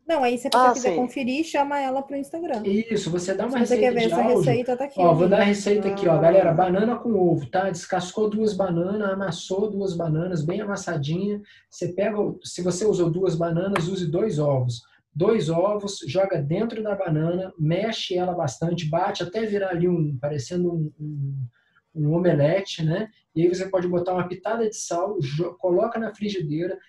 [0.05, 0.95] Não, aí se a pessoa ah, quiser sim.
[0.95, 2.63] conferir, chama ela pro Instagram.
[2.65, 3.81] Isso, você dá uma se receita.
[3.81, 4.39] Você quer ver essa áudio.
[4.39, 4.99] receita, tá aqui.
[4.99, 6.19] Ó, vou dar a receita aqui, ó.
[6.19, 7.69] Galera, banana com ovo, tá?
[7.69, 11.41] Descascou duas bananas, amassou duas bananas, bem amassadinha.
[11.69, 14.81] Você pega, se você usou duas bananas, use dois ovos
[15.19, 20.71] dois ovos, joga dentro da banana, mexe ela bastante, bate até virar ali um, parecendo
[20.73, 21.47] um, um,
[21.93, 23.09] um omelete, né?
[23.35, 25.17] E aí você pode botar uma pitada de sal,
[25.59, 26.79] coloca na frigideira.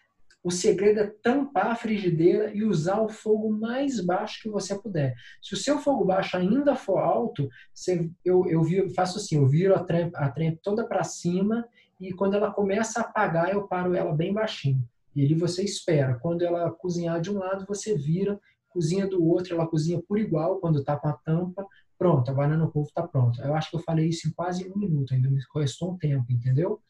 [0.44, 5.12] O segredo é tampar a frigideira e usar o fogo mais baixo que você puder.
[5.42, 9.46] Se o seu fogo baixo ainda for alto, você, eu, eu viro, faço assim, eu
[9.48, 11.66] viro a trempe, a toda para cima
[12.00, 14.80] e quando ela começa a apagar, eu paro ela bem baixinho.
[15.14, 16.18] E ali você espera.
[16.18, 20.58] Quando ela cozinhar de um lado, você vira, cozinha do outro, ela cozinha por igual
[20.60, 21.66] quando está com a tampa.
[21.98, 23.42] Pronto, a banana polvo está pronta.
[23.42, 26.32] Eu acho que eu falei isso em quase um minuto, ainda me restou um tempo,
[26.32, 26.80] entendeu?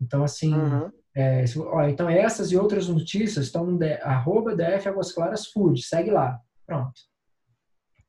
[0.00, 0.90] Então, assim, uhum.
[1.14, 5.82] é, ó, então essas e outras notícias estão no de, arroba DF Águas Claras Food,
[5.82, 6.40] segue lá.
[6.66, 7.00] Pronto.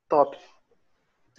[0.07, 0.37] Top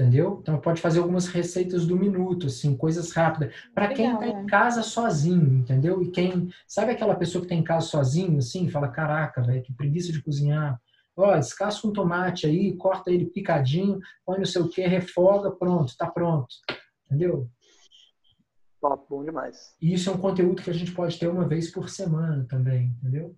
[0.01, 0.39] entendeu?
[0.41, 3.55] Então pode fazer algumas receitas do minuto, assim, coisas rápidas.
[3.75, 4.47] Para quem está em é.
[4.47, 6.03] casa sozinho, entendeu?
[6.03, 9.75] E quem sabe aquela pessoa que está em casa sozinho, assim, fala, caraca, velho, que
[9.75, 10.81] preguiça de cozinhar.
[11.15, 16.07] Ó, descasca um tomate aí, corta ele picadinho, põe no seu que, refoga, pronto, tá
[16.07, 16.49] pronto,
[17.05, 17.47] entendeu?
[18.81, 19.75] Top, bom demais.
[19.83, 22.97] E isso é um conteúdo que a gente pode ter uma vez por semana também,
[23.03, 23.37] entendeu?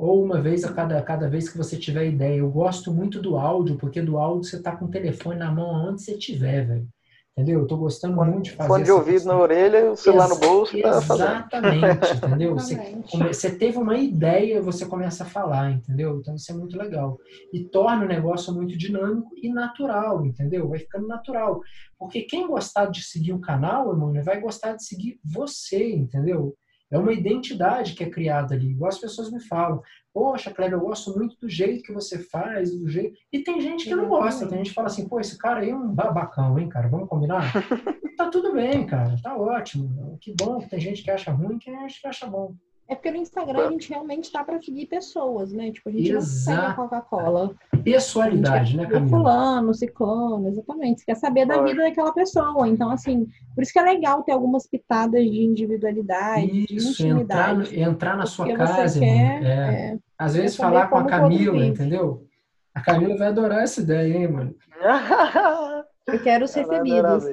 [0.00, 2.38] Ou uma vez a cada, cada vez que você tiver ideia.
[2.38, 5.76] Eu gosto muito do áudio, porque do áudio você tá com o telefone na mão
[5.76, 6.88] aonde você tiver, velho.
[7.36, 7.60] Entendeu?
[7.60, 9.36] Eu tô gostando muito de fazer Fone de ouvido questão.
[9.36, 10.76] na orelha, o celular Ex no bolso.
[10.76, 12.54] Exatamente, entendeu?
[12.54, 12.98] Você,
[13.28, 16.18] você, teve uma ideia, você começa a falar, entendeu?
[16.18, 17.18] Então isso é muito legal.
[17.52, 20.68] E torna o negócio muito dinâmico e natural, entendeu?
[20.68, 21.60] Vai ficando natural.
[21.98, 26.54] Porque quem gostar de seguir o canal, mano, vai gostar de seguir você, entendeu?
[26.90, 28.70] É uma identidade que é criada ali.
[28.70, 29.80] Igual as pessoas me falam.
[30.12, 33.16] Poxa, Kleber, eu gosto muito do jeito que você faz, do jeito.
[33.32, 34.48] E tem gente que não gosta.
[34.48, 36.88] Tem gente que fala assim, pô, esse cara aí é um babacão, hein, cara?
[36.88, 37.52] Vamos combinar?
[38.16, 39.16] tá tudo bem, cara.
[39.22, 40.18] Tá ótimo.
[40.20, 42.54] Que bom que tem gente que acha ruim e tem gente que acha bom.
[42.90, 45.70] É porque no Instagram a gente realmente tá para seguir pessoas, né?
[45.70, 46.16] Tipo, a gente Exato.
[46.16, 47.54] não segue a Coca-Cola.
[47.84, 49.08] Pessoalidade, né, Camila?
[49.08, 50.98] Fulano, ciclano, exatamente.
[50.98, 52.66] Você quer saber da vida daquela pessoa.
[52.66, 57.76] Então, assim, por isso que é legal ter algumas pitadas de individualidade, isso, de intimidade.
[57.76, 59.46] Entrar, entrar na sua casa, quer, é.
[59.46, 62.26] É, Às vezes falar com a Camila, entendeu?
[62.74, 64.54] A Camila vai adorar essa ideia, hein, mano?
[66.08, 67.24] Eu quero ser recebidos.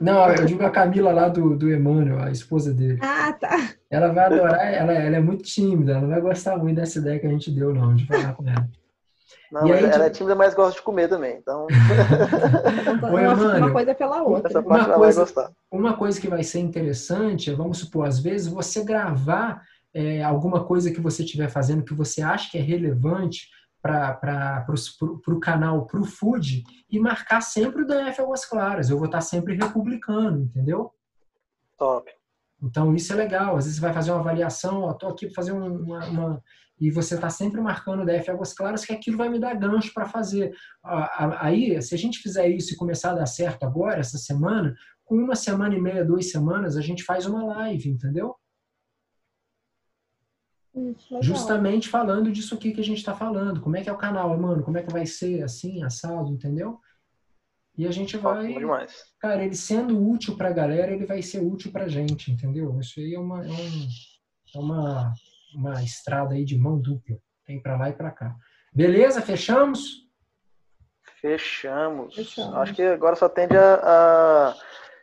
[0.00, 2.98] Não, eu digo a Camila lá do, do Emmanuel, a esposa dele.
[3.02, 3.74] Ah, tá.
[3.90, 7.18] Ela vai adorar, ela, ela é muito tímida, ela não vai gostar muito dessa ideia
[7.18, 8.66] que a gente deu, não, de falar com ela.
[9.52, 11.66] Não, aí, ela é tímida, mas gosta de comer também, então...
[13.12, 14.48] Oi, Emmanuel, uma coisa pela outra.
[14.48, 15.52] Essa parte uma ela coisa, vai gostar.
[15.70, 19.60] Uma coisa que vai ser interessante, vamos supor, às vezes você gravar
[19.92, 23.48] é, alguma coisa que você estiver fazendo que você acha que é relevante
[23.82, 24.66] para
[25.28, 28.90] o canal, para o food, e marcar sempre o DF Águas Claras.
[28.90, 30.92] Eu vou estar sempre republicando, entendeu?
[31.78, 32.10] Top.
[32.62, 33.56] Então, isso é legal.
[33.56, 36.42] Às vezes você vai fazer uma avaliação, estou aqui para fazer uma, uma,
[36.78, 39.92] E você está sempre marcando o DF Águas Claras, que aquilo vai me dar gancho
[39.94, 40.52] para fazer.
[41.38, 44.74] Aí, se a gente fizer isso e começar a dar certo agora, essa semana,
[45.04, 48.36] com uma semana e meia, duas semanas, a gente faz uma live, entendeu?
[51.20, 53.60] Justamente falando disso aqui que a gente está falando.
[53.60, 54.62] Como é que é o canal, mano?
[54.62, 56.80] Como é que vai ser assim, assado, entendeu?
[57.76, 58.54] E a gente vai.
[59.18, 62.78] Cara, ele sendo útil para a galera, ele vai ser útil para a gente, entendeu?
[62.78, 63.88] Isso aí é uma, é, um,
[64.54, 65.14] é uma,
[65.54, 67.16] uma estrada aí de mão dupla.
[67.46, 68.36] Tem para lá e para cá.
[68.72, 69.22] Beleza?
[69.22, 70.06] Fechamos?
[71.20, 72.14] Fechamos?
[72.14, 72.54] Fechamos.
[72.56, 74.54] Acho que agora só tende a, a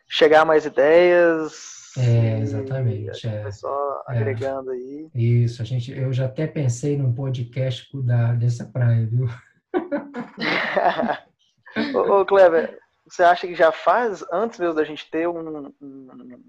[0.08, 3.28] chegar mais ideias, é, exatamente.
[3.28, 3.52] É.
[3.52, 4.18] Só é.
[4.18, 5.10] agregando aí.
[5.14, 9.28] Isso, a gente, eu já até pensei num podcast da, dessa praia, viu?
[11.96, 16.44] ô, ô, Kleber, você acha que já faz, antes mesmo da gente ter um, um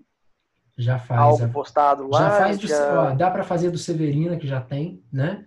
[0.76, 2.18] já faz, algo postado lá?
[2.18, 3.02] Já faz, do, já...
[3.02, 5.44] Ó, dá para fazer do Severina, que já tem, né?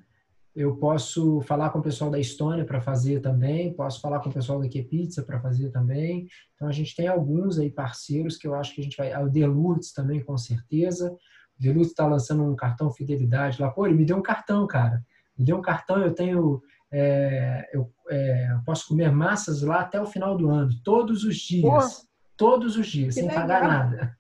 [0.54, 4.34] Eu posso falar com o pessoal da Estônia para fazer também, posso falar com o
[4.34, 6.28] pessoal da Pizza para fazer também.
[6.56, 9.16] Então a gente tem alguns aí parceiros que eu acho que a gente vai.
[9.24, 11.12] O Delutz também, com certeza.
[11.58, 13.70] O Delutz está lançando um cartão fidelidade lá.
[13.70, 15.02] Pô, ele me deu um cartão, cara.
[15.38, 16.62] Me deu um cartão, eu tenho.
[16.92, 21.64] É, eu, é, posso comer massas lá até o final do ano, todos os dias.
[21.64, 23.42] Pô, todos os dias, sem legal.
[23.42, 24.18] pagar nada.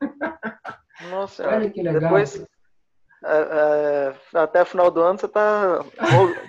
[1.09, 2.01] Nossa, olha que legal.
[2.01, 2.45] Depois,
[4.33, 5.83] até o final do ano você tá,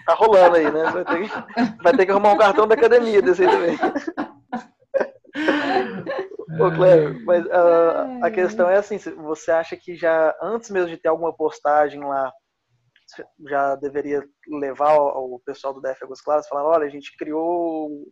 [0.07, 0.85] tá rolando aí, né?
[0.90, 3.78] Vai ter, que, vai ter que arrumar um cartão da academia desse aí também.
[6.61, 10.99] Ô, Cléber, mas uh, a questão é assim, você acha que já, antes mesmo de
[10.99, 12.31] ter alguma postagem lá,
[13.49, 18.07] já deveria levar o pessoal do DF Águas Claras, falar, olha, a gente criou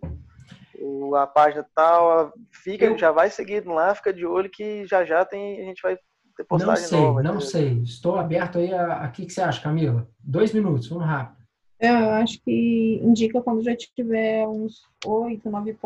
[1.16, 2.32] a página tal,
[2.62, 5.98] fica, já vai seguindo lá, fica de olho que já já tem, a gente vai
[6.40, 7.22] ter postagem não sei, nova.
[7.22, 10.08] Não sei, estou aberto aí a, a que, que você acha, Camila?
[10.18, 11.40] Dois minutos, vamos rápido.
[11.78, 15.76] É, eu acho que indica quando já tiver uns oito, nove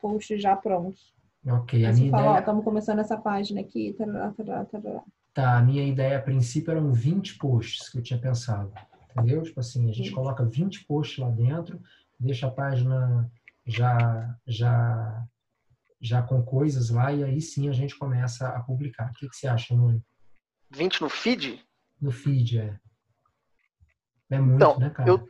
[0.00, 1.12] posts já prontos.
[1.46, 2.38] Ok, a minha fala, ideia...
[2.40, 5.02] estamos começando essa página aqui, tarará, tarará, tarará.
[5.32, 8.72] Tá, a minha ideia a princípio eram 20 posts que eu tinha pensado,
[9.10, 9.42] entendeu?
[9.42, 10.14] Tipo assim, a gente Sim.
[10.14, 11.80] coloca 20 posts lá dentro,
[12.18, 13.30] deixa a página
[13.66, 15.24] já, já
[16.00, 19.10] já com coisas lá e aí sim a gente começa a publicar.
[19.10, 20.02] O que, que você acha, Nuno?
[20.70, 21.62] 20 no feed?
[22.00, 22.78] No feed, é.
[24.30, 25.08] É muito, então, né, cara?
[25.08, 25.28] Eu,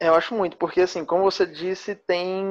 [0.00, 2.44] eu acho muito, porque assim, como você disse, tem.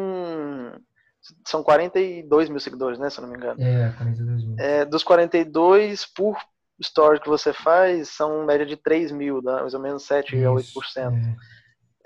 [1.46, 3.10] São 42 mil seguidores, né?
[3.10, 3.62] Se eu não me engano.
[3.62, 4.56] É, 42 mil.
[4.60, 6.38] É, dos 42, por
[6.80, 9.62] story que você faz, são média de 3 mil, né?
[9.62, 11.38] mais ou menos 7 Isso, a 8%.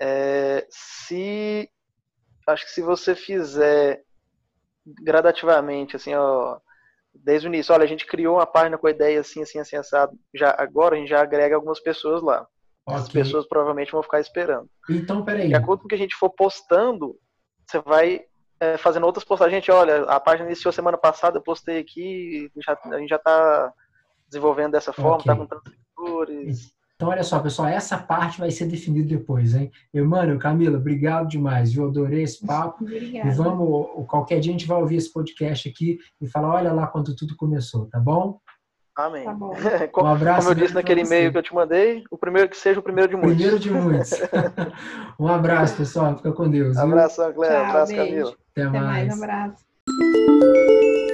[0.00, 0.58] É.
[0.60, 1.68] É, se.
[2.48, 4.02] Acho que se você fizer
[4.86, 6.58] gradativamente, assim, ó,
[7.14, 9.76] desde o início, olha, a gente criou uma página com a ideia assim, assim, assim,
[9.76, 10.18] assado.
[10.34, 12.46] Já, agora a gente já agrega algumas pessoas lá.
[12.86, 13.00] Okay.
[13.00, 14.68] As pessoas provavelmente vão ficar esperando.
[14.90, 15.48] Então, peraí.
[15.48, 17.16] De acordo com o que a gente for postando,
[17.66, 18.24] você vai
[18.58, 19.54] é, fazendo outras postagens.
[19.54, 23.72] Gente, olha, a página iniciou semana passada, eu postei aqui, já, a gente já está
[24.28, 25.46] desenvolvendo dessa forma, está okay.
[25.46, 26.72] com tantos seguidores.
[27.02, 29.72] Então, olha só, pessoal, essa parte vai ser definida depois, hein?
[29.92, 32.84] Emmanuel, Camila, obrigado demais, Eu Adorei esse papo.
[32.84, 33.28] Obrigada.
[33.28, 36.86] E vamos, qualquer dia a gente vai ouvir esse podcast aqui e falar, olha lá
[36.86, 38.38] quando tudo começou, tá bom?
[38.94, 39.24] Amém.
[39.24, 39.52] Tá bom.
[40.00, 40.46] um abraço.
[40.46, 43.10] Como eu disse naquele e-mail que eu te mandei, o primeiro que seja o primeiro
[43.10, 43.34] de muitos.
[43.34, 44.12] Primeiro de muitos.
[45.18, 46.16] um abraço, pessoal.
[46.16, 46.76] Fica com Deus.
[46.76, 47.68] Abraço, Cléber.
[47.68, 48.06] Abraço, beijo.
[48.06, 48.36] Camila.
[48.52, 49.08] Até, Até mais.
[49.08, 49.18] mais.
[49.18, 51.11] Um abraço.